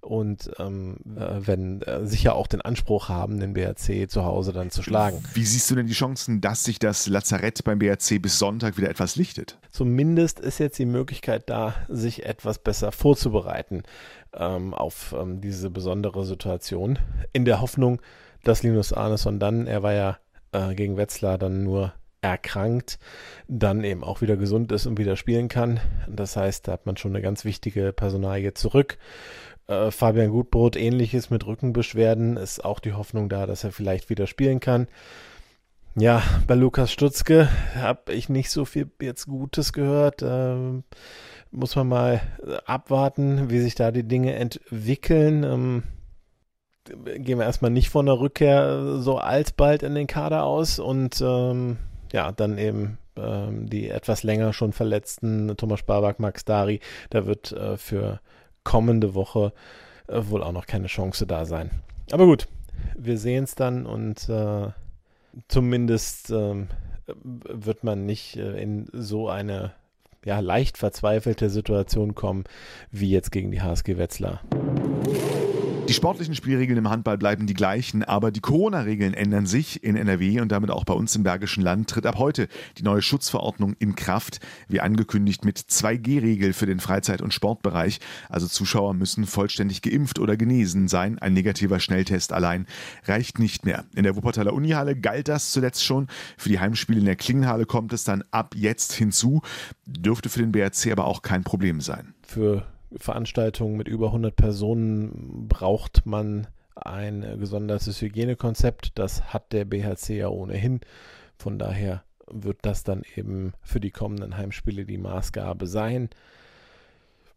und 0.00 0.50
ähm, 0.58 0.96
äh, 1.14 1.46
wenn 1.46 1.82
äh, 1.82 2.06
sicher 2.06 2.34
auch 2.34 2.46
den 2.46 2.62
Anspruch 2.62 3.10
haben, 3.10 3.38
den 3.38 3.52
BRC 3.52 4.10
zu 4.10 4.24
Hause 4.24 4.54
dann 4.54 4.70
zu 4.70 4.82
schlagen. 4.82 5.22
Wie 5.34 5.44
siehst 5.44 5.70
du 5.70 5.74
denn 5.74 5.86
die 5.86 5.92
Chancen, 5.92 6.40
dass 6.40 6.64
sich 6.64 6.78
das 6.78 7.06
Lazarett 7.06 7.62
beim 7.64 7.78
BRC 7.78 8.22
bis 8.22 8.38
Sonntag 8.38 8.78
wieder 8.78 8.88
etwas 8.88 9.16
lichtet? 9.16 9.58
Zumindest 9.70 10.40
ist 10.40 10.58
jetzt 10.58 10.78
die 10.78 10.86
Möglichkeit 10.86 11.50
da, 11.50 11.74
sich 11.88 12.24
etwas 12.24 12.58
besser 12.58 12.92
vorzubereiten 12.92 13.82
ähm, 14.32 14.72
auf 14.72 15.14
ähm, 15.18 15.42
diese 15.42 15.68
besondere 15.68 16.24
Situation. 16.24 16.98
In 17.34 17.44
der 17.44 17.60
Hoffnung, 17.60 18.00
dass 18.44 18.62
Linus 18.62 18.92
Arneson 18.92 19.38
dann, 19.38 19.66
er 19.66 19.82
war 19.82 19.92
ja 19.92 20.18
äh, 20.52 20.74
gegen 20.74 20.96
Wetzlar 20.96 21.38
dann 21.38 21.62
nur 21.62 21.92
erkrankt, 22.22 22.98
dann 23.48 23.82
eben 23.82 24.04
auch 24.04 24.20
wieder 24.20 24.36
gesund 24.36 24.72
ist 24.72 24.86
und 24.86 24.98
wieder 24.98 25.16
spielen 25.16 25.48
kann. 25.48 25.80
Das 26.08 26.36
heißt, 26.36 26.68
da 26.68 26.72
hat 26.72 26.86
man 26.86 26.96
schon 26.96 27.12
eine 27.12 27.22
ganz 27.22 27.44
wichtige 27.44 27.92
Personalie 27.92 28.54
zurück. 28.54 28.98
Äh, 29.66 29.90
Fabian 29.90 30.30
Gutbrot, 30.30 30.76
ähnliches 30.76 31.30
mit 31.30 31.46
Rückenbeschwerden, 31.46 32.36
ist 32.36 32.64
auch 32.64 32.80
die 32.80 32.92
Hoffnung 32.92 33.28
da, 33.28 33.46
dass 33.46 33.64
er 33.64 33.72
vielleicht 33.72 34.10
wieder 34.10 34.26
spielen 34.26 34.60
kann. 34.60 34.88
Ja, 35.96 36.22
bei 36.46 36.54
Lukas 36.54 36.92
Stutzke 36.92 37.48
habe 37.74 38.12
ich 38.12 38.28
nicht 38.28 38.50
so 38.50 38.64
viel 38.64 38.88
jetzt 39.00 39.26
Gutes 39.26 39.72
gehört. 39.72 40.22
Ähm, 40.22 40.84
muss 41.50 41.74
man 41.74 41.88
mal 41.88 42.20
abwarten, 42.64 43.50
wie 43.50 43.58
sich 43.58 43.74
da 43.74 43.90
die 43.90 44.06
Dinge 44.06 44.34
entwickeln. 44.34 45.42
Ähm, 45.42 45.82
gehen 46.84 47.38
wir 47.38 47.44
erstmal 47.44 47.70
nicht 47.70 47.90
von 47.90 48.06
der 48.06 48.18
Rückkehr 48.20 48.98
so 48.98 49.18
alsbald 49.18 49.82
in 49.82 49.94
den 49.94 50.06
Kader 50.06 50.44
aus 50.44 50.78
und 50.78 51.20
ähm, 51.20 51.76
ja, 52.12 52.32
dann 52.32 52.58
eben 52.58 52.98
ähm, 53.16 53.68
die 53.68 53.88
etwas 53.88 54.22
länger 54.22 54.52
schon 54.52 54.72
verletzten 54.72 55.56
Thomas 55.56 55.80
Sparback, 55.80 56.18
Max 56.18 56.44
Dari, 56.44 56.80
da 57.10 57.26
wird 57.26 57.52
äh, 57.52 57.76
für 57.76 58.20
kommende 58.64 59.14
Woche 59.14 59.52
äh, 60.08 60.20
wohl 60.24 60.42
auch 60.42 60.52
noch 60.52 60.66
keine 60.66 60.86
Chance 60.86 61.26
da 61.26 61.44
sein. 61.44 61.70
Aber 62.10 62.26
gut, 62.26 62.48
wir 62.96 63.18
sehen 63.18 63.44
es 63.44 63.54
dann 63.54 63.86
und 63.86 64.28
äh, 64.28 64.68
zumindest 65.48 66.30
ähm, 66.30 66.68
wird 67.14 67.84
man 67.84 68.06
nicht 68.06 68.36
äh, 68.36 68.60
in 68.60 68.88
so 68.92 69.28
eine 69.28 69.72
ja, 70.24 70.40
leicht 70.40 70.76
verzweifelte 70.76 71.48
Situation 71.48 72.14
kommen, 72.14 72.44
wie 72.90 73.10
jetzt 73.10 73.32
gegen 73.32 73.50
die 73.50 73.62
HSG 73.62 73.96
Wetzlar. 73.96 74.40
Die 75.90 75.94
sportlichen 75.94 76.36
Spielregeln 76.36 76.78
im 76.78 76.88
Handball 76.88 77.18
bleiben 77.18 77.48
die 77.48 77.54
gleichen, 77.54 78.04
aber 78.04 78.30
die 78.30 78.38
Corona-Regeln 78.38 79.12
ändern 79.12 79.46
sich 79.46 79.82
in 79.82 79.96
NRW 79.96 80.40
und 80.40 80.52
damit 80.52 80.70
auch 80.70 80.84
bei 80.84 80.94
uns 80.94 81.16
im 81.16 81.24
Bergischen 81.24 81.64
Land 81.64 81.90
tritt 81.90 82.06
ab 82.06 82.16
heute 82.16 82.46
die 82.78 82.84
neue 82.84 83.02
Schutzverordnung 83.02 83.74
in 83.80 83.96
Kraft, 83.96 84.38
wie 84.68 84.80
angekündigt 84.80 85.44
mit 85.44 85.58
2G-Regel 85.58 86.52
für 86.52 86.66
den 86.66 86.78
Freizeit- 86.78 87.22
und 87.22 87.34
Sportbereich. 87.34 87.98
Also 88.28 88.46
Zuschauer 88.46 88.94
müssen 88.94 89.26
vollständig 89.26 89.82
geimpft 89.82 90.20
oder 90.20 90.36
genesen 90.36 90.86
sein. 90.86 91.18
Ein 91.18 91.32
negativer 91.32 91.80
Schnelltest 91.80 92.32
allein 92.32 92.68
reicht 93.06 93.40
nicht 93.40 93.64
mehr. 93.64 93.84
In 93.96 94.04
der 94.04 94.14
Wuppertaler 94.14 94.52
Unihalle 94.52 94.94
galt 94.94 95.26
das 95.26 95.50
zuletzt 95.50 95.84
schon. 95.84 96.06
Für 96.38 96.50
die 96.50 96.60
Heimspiele 96.60 97.00
in 97.00 97.06
der 97.06 97.16
Klingenhalle 97.16 97.66
kommt 97.66 97.92
es 97.92 98.04
dann 98.04 98.22
ab 98.30 98.54
jetzt 98.56 98.92
hinzu. 98.92 99.42
Dürfte 99.86 100.28
für 100.28 100.38
den 100.38 100.52
BRC 100.52 100.92
aber 100.92 101.06
auch 101.06 101.22
kein 101.22 101.42
Problem 101.42 101.80
sein. 101.80 102.14
Für 102.22 102.64
Veranstaltungen 102.96 103.76
mit 103.76 103.88
über 103.88 104.06
100 104.06 104.34
Personen 104.34 105.48
braucht 105.48 106.06
man 106.06 106.46
ein 106.74 107.38
gesondertes 107.38 108.00
Hygienekonzept. 108.00 108.98
Das 108.98 109.32
hat 109.32 109.52
der 109.52 109.64
BHC 109.64 110.16
ja 110.18 110.28
ohnehin. 110.28 110.80
Von 111.36 111.58
daher 111.58 112.04
wird 112.26 112.58
das 112.62 112.84
dann 112.84 113.02
eben 113.16 113.52
für 113.62 113.80
die 113.80 113.90
kommenden 113.90 114.36
Heimspiele 114.36 114.84
die 114.84 114.98
Maßgabe 114.98 115.66
sein. 115.66 116.10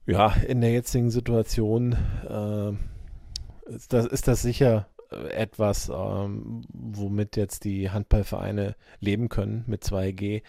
Ja, 0.05 0.33
in 0.47 0.61
der 0.61 0.71
jetzigen 0.71 1.09
Situation 1.09 1.95
äh, 2.27 3.73
ist, 3.73 3.93
das, 3.93 4.05
ist 4.05 4.27
das 4.27 4.41
sicher 4.41 4.87
etwas, 5.29 5.89
ähm, 5.89 6.61
womit 6.73 7.37
jetzt 7.37 7.63
die 7.63 7.89
Handballvereine 7.89 8.75
leben 8.99 9.29
können 9.29 9.63
mit 9.67 9.83
2G 9.83 10.41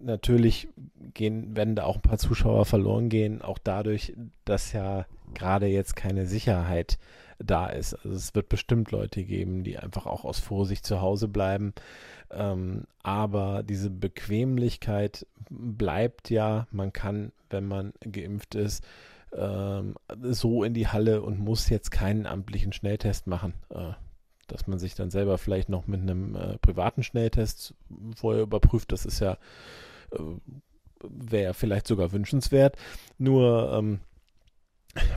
natürlich 0.00 0.68
gehen, 1.14 1.56
werden 1.56 1.76
da 1.76 1.84
auch 1.84 1.96
ein 1.96 2.02
paar 2.02 2.18
Zuschauer 2.18 2.64
verloren 2.64 3.08
gehen, 3.08 3.42
auch 3.42 3.58
dadurch, 3.58 4.14
dass 4.44 4.72
ja 4.72 5.06
gerade 5.34 5.66
jetzt 5.66 5.96
keine 5.96 6.26
Sicherheit 6.26 6.98
da 7.38 7.66
ist. 7.68 7.94
Also 7.94 8.10
es 8.10 8.34
wird 8.34 8.48
bestimmt 8.48 8.90
Leute 8.90 9.24
geben, 9.24 9.62
die 9.62 9.78
einfach 9.78 10.06
auch 10.06 10.24
aus 10.24 10.40
Vorsicht 10.40 10.84
zu 10.84 11.00
Hause 11.00 11.28
bleiben. 11.28 11.72
Ähm, 12.30 12.84
aber 13.02 13.62
diese 13.62 13.90
Bequemlichkeit 13.90 15.26
bleibt 15.50 16.30
ja, 16.30 16.66
man 16.70 16.92
kann, 16.92 17.32
wenn 17.50 17.66
man 17.66 17.92
geimpft 18.00 18.54
ist, 18.54 18.84
ähm, 19.32 19.94
so 20.22 20.64
in 20.64 20.74
die 20.74 20.88
Halle 20.88 21.22
und 21.22 21.38
muss 21.38 21.68
jetzt 21.68 21.90
keinen 21.90 22.26
amtlichen 22.26 22.72
Schnelltest 22.72 23.26
machen. 23.26 23.54
Äh, 23.70 23.92
dass 24.48 24.66
man 24.66 24.78
sich 24.78 24.94
dann 24.94 25.10
selber 25.10 25.38
vielleicht 25.38 25.68
noch 25.68 25.86
mit 25.86 26.00
einem 26.00 26.34
äh, 26.34 26.58
privaten 26.58 27.02
Schnelltest 27.02 27.74
vorher 28.16 28.42
überprüft. 28.42 28.90
Das 28.92 29.06
ist 29.06 29.20
ja, 29.20 29.38
äh, 30.12 30.18
wäre 31.02 31.54
vielleicht 31.54 31.86
sogar 31.86 32.12
wünschenswert. 32.12 32.76
Nur, 33.18 33.72
ähm, 33.72 34.00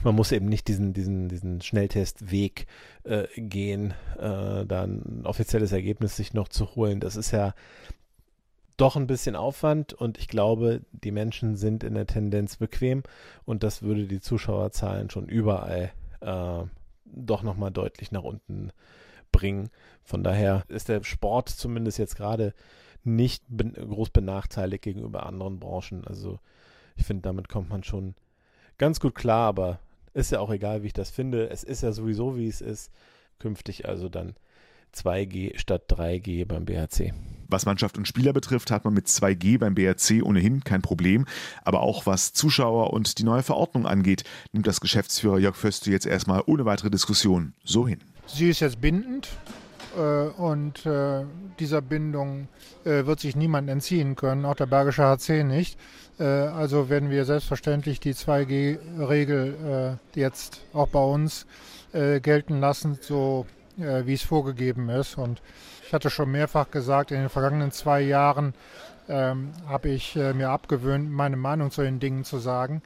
man 0.04 0.14
muss 0.14 0.32
eben 0.32 0.46
nicht 0.46 0.68
diesen, 0.68 0.92
diesen, 0.92 1.28
diesen 1.28 1.60
Schnelltestweg 1.60 2.66
äh, 3.04 3.26
gehen, 3.36 3.94
äh, 4.18 4.64
da 4.66 4.84
ein 4.84 5.22
offizielles 5.24 5.72
Ergebnis 5.72 6.16
sich 6.16 6.34
noch 6.34 6.48
zu 6.48 6.76
holen. 6.76 7.00
Das 7.00 7.16
ist 7.16 7.30
ja 7.30 7.54
doch 8.76 8.96
ein 8.96 9.06
bisschen 9.06 9.36
Aufwand 9.36 9.92
und 9.92 10.18
ich 10.18 10.28
glaube, 10.28 10.82
die 10.92 11.10
Menschen 11.10 11.56
sind 11.56 11.84
in 11.84 11.94
der 11.94 12.06
Tendenz 12.06 12.56
bequem 12.56 13.02
und 13.44 13.62
das 13.62 13.82
würde 13.82 14.06
die 14.06 14.20
Zuschauerzahlen 14.20 15.10
schon 15.10 15.28
überall 15.28 15.92
äh, 16.20 16.62
doch 17.04 17.42
nochmal 17.42 17.70
deutlich 17.70 18.12
nach 18.12 18.22
unten 18.22 18.70
äh, 18.70 18.72
bringen. 19.32 19.70
Von 20.04 20.22
daher 20.22 20.64
ist 20.68 20.88
der 20.88 21.02
Sport 21.04 21.48
zumindest 21.48 21.98
jetzt 21.98 22.16
gerade 22.16 22.54
nicht 23.04 23.42
groß 23.48 24.10
benachteiligt 24.10 24.84
gegenüber 24.84 25.26
anderen 25.26 25.58
Branchen. 25.58 26.04
Also 26.06 26.38
ich 26.96 27.04
finde, 27.04 27.22
damit 27.22 27.48
kommt 27.48 27.70
man 27.70 27.82
schon 27.82 28.14
ganz 28.78 29.00
gut 29.00 29.14
klar, 29.14 29.48
aber 29.48 29.80
ist 30.14 30.30
ja 30.30 30.40
auch 30.40 30.50
egal, 30.50 30.82
wie 30.82 30.88
ich 30.88 30.92
das 30.92 31.10
finde. 31.10 31.50
Es 31.50 31.64
ist 31.64 31.82
ja 31.82 31.92
sowieso, 31.92 32.36
wie 32.36 32.48
es 32.48 32.60
ist. 32.60 32.92
Künftig 33.38 33.88
also 33.88 34.08
dann 34.08 34.34
2G 34.94 35.58
statt 35.58 35.84
3G 35.88 36.44
beim 36.44 36.64
BHC. 36.64 37.12
Was 37.48 37.66
Mannschaft 37.66 37.98
und 37.98 38.08
Spieler 38.08 38.32
betrifft, 38.32 38.70
hat 38.70 38.84
man 38.84 38.94
mit 38.94 39.08
2G 39.08 39.58
beim 39.58 39.74
BRC 39.74 40.22
ohnehin 40.24 40.64
kein 40.64 40.82
Problem. 40.82 41.26
Aber 41.62 41.80
auch 41.80 42.06
was 42.06 42.32
Zuschauer 42.32 42.92
und 42.92 43.18
die 43.18 43.24
neue 43.24 43.42
Verordnung 43.42 43.86
angeht, 43.86 44.24
nimmt 44.52 44.66
das 44.66 44.80
Geschäftsführer 44.80 45.38
Jörg 45.38 45.56
Föste 45.56 45.90
jetzt 45.90 46.06
erstmal 46.06 46.42
ohne 46.46 46.64
weitere 46.64 46.90
Diskussion 46.90 47.54
so 47.64 47.88
hin. 47.88 48.00
Sie 48.26 48.50
ist 48.50 48.60
jetzt 48.60 48.80
bindend 48.80 49.28
äh, 49.96 50.00
und 50.00 50.86
äh, 50.86 51.24
dieser 51.58 51.82
Bindung 51.82 52.48
äh, 52.84 53.04
wird 53.04 53.20
sich 53.20 53.36
niemand 53.36 53.68
entziehen 53.68 54.16
können, 54.16 54.44
auch 54.44 54.54
der 54.54 54.66
Bergische 54.66 55.04
HC 55.04 55.44
nicht. 55.44 55.78
Also 56.18 56.88
werden 56.88 57.10
wir 57.10 57.24
selbstverständlich 57.24 57.98
die 57.98 58.14
2G-Regel 58.14 59.98
äh, 60.14 60.18
jetzt 60.20 60.60
auch 60.72 60.86
bei 60.86 61.00
uns 61.00 61.46
gelten 61.92 62.60
lassen, 62.60 62.98
so 63.00 63.46
wie 63.76 64.12
es 64.12 64.22
vorgegeben 64.22 64.88
ist. 64.90 65.18
Und 65.18 65.42
ich 65.84 65.92
hatte 65.92 66.10
schon 66.10 66.30
mehrfach 66.30 66.70
gesagt, 66.70 67.10
in 67.10 67.18
den 67.18 67.28
vergangenen 67.28 67.72
zwei 67.72 68.02
Jahren 68.02 68.54
ähm, 69.08 69.52
habe 69.66 69.88
ich 69.88 70.14
mir 70.14 70.50
abgewöhnt, 70.50 71.10
meine 71.10 71.36
Meinung 71.36 71.72
zu 71.72 71.82
den 71.82 71.98
Dingen 71.98 72.24
zu 72.24 72.38
sagen. 72.38 72.82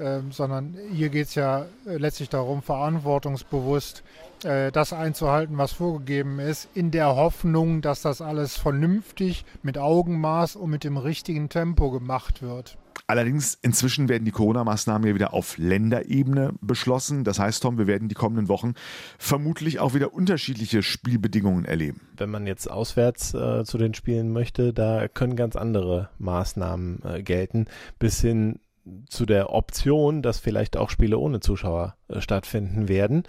Ähm, 0.00 0.30
sondern 0.30 0.76
hier 0.92 1.08
geht 1.08 1.26
es 1.26 1.34
ja 1.34 1.66
letztlich 1.84 2.28
darum, 2.28 2.62
verantwortungsbewusst 2.62 4.04
äh, 4.44 4.70
das 4.70 4.92
einzuhalten, 4.92 5.58
was 5.58 5.72
vorgegeben 5.72 6.38
ist, 6.38 6.68
in 6.74 6.92
der 6.92 7.16
Hoffnung, 7.16 7.80
dass 7.80 8.02
das 8.02 8.20
alles 8.20 8.56
vernünftig, 8.56 9.44
mit 9.62 9.76
Augenmaß 9.76 10.54
und 10.54 10.70
mit 10.70 10.84
dem 10.84 10.96
richtigen 10.96 11.48
Tempo 11.48 11.90
gemacht 11.90 12.42
wird. 12.42 12.78
Allerdings 13.10 13.58
inzwischen 13.62 14.10
werden 14.10 14.26
die 14.26 14.32
Corona-Maßnahmen 14.32 15.08
ja 15.08 15.14
wieder 15.14 15.32
auf 15.32 15.56
Länderebene 15.56 16.52
beschlossen. 16.60 17.24
Das 17.24 17.38
heißt, 17.38 17.62
Tom, 17.62 17.78
wir 17.78 17.86
werden 17.86 18.08
die 18.08 18.14
kommenden 18.14 18.48
Wochen 18.48 18.74
vermutlich 19.18 19.80
auch 19.80 19.94
wieder 19.94 20.12
unterschiedliche 20.12 20.82
Spielbedingungen 20.82 21.64
erleben. 21.64 22.02
Wenn 22.18 22.30
man 22.30 22.46
jetzt 22.46 22.70
auswärts 22.70 23.32
äh, 23.32 23.64
zu 23.64 23.78
den 23.78 23.94
Spielen 23.94 24.30
möchte, 24.30 24.74
da 24.74 25.08
können 25.08 25.36
ganz 25.36 25.56
andere 25.56 26.10
Maßnahmen 26.18 27.02
äh, 27.02 27.22
gelten, 27.22 27.64
bis 27.98 28.20
hin 28.20 28.60
zu 29.08 29.26
der 29.26 29.52
Option, 29.52 30.22
dass 30.22 30.38
vielleicht 30.38 30.76
auch 30.76 30.90
Spiele 30.90 31.18
ohne 31.18 31.40
Zuschauer 31.40 31.96
äh, 32.08 32.20
stattfinden 32.20 32.88
werden. 32.88 33.24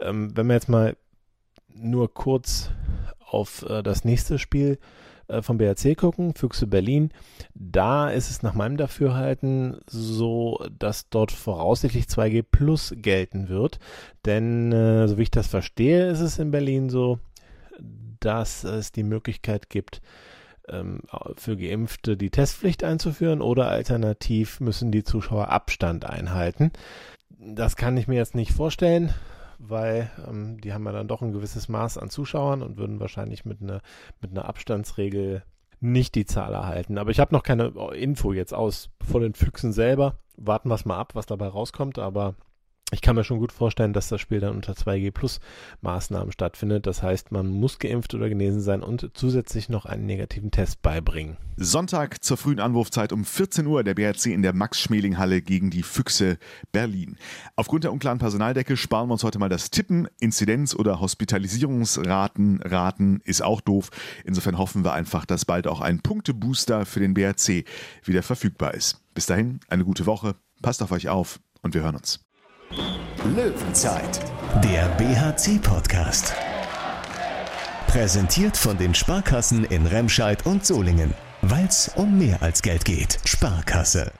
Ähm, 0.00 0.36
wenn 0.36 0.46
wir 0.46 0.54
jetzt 0.54 0.68
mal 0.68 0.96
nur 1.74 2.12
kurz 2.12 2.70
auf 3.20 3.64
äh, 3.68 3.82
das 3.82 4.04
nächste 4.04 4.38
Spiel 4.38 4.78
äh, 5.28 5.42
vom 5.42 5.58
BRC 5.58 5.96
gucken, 5.96 6.34
Füchse 6.34 6.66
Berlin, 6.66 7.10
da 7.54 8.10
ist 8.10 8.30
es 8.30 8.42
nach 8.42 8.54
meinem 8.54 8.76
Dafürhalten 8.76 9.80
so, 9.86 10.64
dass 10.78 11.08
dort 11.10 11.32
voraussichtlich 11.32 12.06
2G 12.06 12.44
Plus 12.50 12.94
gelten 12.96 13.48
wird. 13.48 13.78
Denn, 14.24 14.72
äh, 14.72 15.06
so 15.06 15.18
wie 15.18 15.22
ich 15.22 15.30
das 15.30 15.46
verstehe, 15.46 16.08
ist 16.08 16.20
es 16.20 16.38
in 16.38 16.50
Berlin 16.50 16.88
so, 16.88 17.18
dass 18.20 18.64
es 18.64 18.90
die 18.90 19.04
Möglichkeit 19.04 19.70
gibt, 19.70 20.00
ähm, 20.70 21.00
für 21.36 21.56
Geimpfte 21.56 22.16
die 22.16 22.30
Testpflicht 22.30 22.84
einzuführen 22.84 23.40
oder 23.40 23.68
alternativ 23.68 24.60
müssen 24.60 24.90
die 24.90 25.04
Zuschauer 25.04 25.48
Abstand 25.48 26.04
einhalten. 26.04 26.72
Das 27.38 27.76
kann 27.76 27.96
ich 27.96 28.08
mir 28.08 28.16
jetzt 28.16 28.34
nicht 28.34 28.52
vorstellen, 28.52 29.14
weil 29.58 30.10
ähm, 30.26 30.60
die 30.60 30.72
haben 30.72 30.84
ja 30.86 30.92
dann 30.92 31.08
doch 31.08 31.22
ein 31.22 31.32
gewisses 31.32 31.68
Maß 31.68 31.98
an 31.98 32.10
Zuschauern 32.10 32.62
und 32.62 32.76
würden 32.76 33.00
wahrscheinlich 33.00 33.44
mit 33.44 33.62
einer 33.62 33.80
mit 34.20 34.30
einer 34.30 34.48
Abstandsregel 34.48 35.42
nicht 35.80 36.14
die 36.14 36.26
Zahl 36.26 36.54
erhalten. 36.54 36.98
Aber 36.98 37.10
ich 37.10 37.20
habe 37.20 37.34
noch 37.34 37.42
keine 37.42 37.72
Info 37.94 38.32
jetzt 38.32 38.54
aus 38.54 38.90
von 39.00 39.22
den 39.22 39.34
Füchsen 39.34 39.72
selber. 39.72 40.18
Warten 40.36 40.68
wir 40.68 40.74
es 40.74 40.84
mal 40.84 40.98
ab, 40.98 41.14
was 41.14 41.26
dabei 41.26 41.48
rauskommt. 41.48 41.98
Aber 41.98 42.34
ich 42.90 43.02
kann 43.02 43.16
mir 43.16 43.24
schon 43.24 43.38
gut 43.38 43.52
vorstellen, 43.52 43.92
dass 43.92 44.08
das 44.08 44.18
Spiel 44.20 44.40
dann 44.40 44.54
unter 44.54 44.72
2G 44.72 45.10
Plus 45.10 45.40
Maßnahmen 45.82 46.32
stattfindet. 46.32 46.86
Das 46.86 47.02
heißt, 47.02 47.32
man 47.32 47.48
muss 47.48 47.78
geimpft 47.78 48.14
oder 48.14 48.30
genesen 48.30 48.62
sein 48.62 48.82
und 48.82 49.10
zusätzlich 49.12 49.68
noch 49.68 49.84
einen 49.84 50.06
negativen 50.06 50.50
Test 50.50 50.80
beibringen. 50.80 51.36
Sonntag 51.58 52.22
zur 52.24 52.38
frühen 52.38 52.60
Anwurfzeit 52.60 53.12
um 53.12 53.26
14 53.26 53.66
Uhr 53.66 53.84
der 53.84 53.94
BRC 53.94 54.26
in 54.26 54.40
der 54.40 54.54
Max-Schmeling-Halle 54.54 55.42
gegen 55.42 55.70
die 55.70 55.82
Füchse 55.82 56.38
Berlin. 56.72 57.18
Aufgrund 57.56 57.84
der 57.84 57.92
unklaren 57.92 58.18
Personaldecke 58.18 58.76
sparen 58.78 59.08
wir 59.08 59.14
uns 59.14 59.24
heute 59.24 59.38
mal 59.38 59.50
das 59.50 59.68
Tippen. 59.68 60.08
Inzidenz- 60.18 60.74
oder 60.74 60.98
Hospitalisierungsraten 60.98 62.62
raten 62.62 63.20
ist 63.24 63.42
auch 63.42 63.60
doof. 63.60 63.90
Insofern 64.24 64.56
hoffen 64.56 64.84
wir 64.84 64.94
einfach, 64.94 65.26
dass 65.26 65.44
bald 65.44 65.66
auch 65.66 65.82
ein 65.82 66.00
Punktebooster 66.00 66.86
für 66.86 67.00
den 67.00 67.12
BRC 67.12 67.64
wieder 68.04 68.22
verfügbar 68.22 68.72
ist. 68.72 69.02
Bis 69.12 69.26
dahin 69.26 69.60
eine 69.68 69.84
gute 69.84 70.06
Woche. 70.06 70.36
Passt 70.62 70.82
auf 70.82 70.92
euch 70.92 71.10
auf 71.10 71.38
und 71.60 71.74
wir 71.74 71.82
hören 71.82 71.96
uns. 71.96 72.27
Löwenzeit, 72.70 74.20
der 74.62 74.88
BHC-Podcast. 74.98 76.34
Präsentiert 77.86 78.56
von 78.56 78.76
den 78.76 78.94
Sparkassen 78.94 79.64
in 79.64 79.86
Remscheid 79.86 80.44
und 80.44 80.66
Solingen. 80.66 81.14
Weil 81.40 81.64
es 81.66 81.90
um 81.94 82.18
mehr 82.18 82.42
als 82.42 82.60
Geld 82.60 82.84
geht. 82.84 83.20
Sparkasse. 83.24 84.12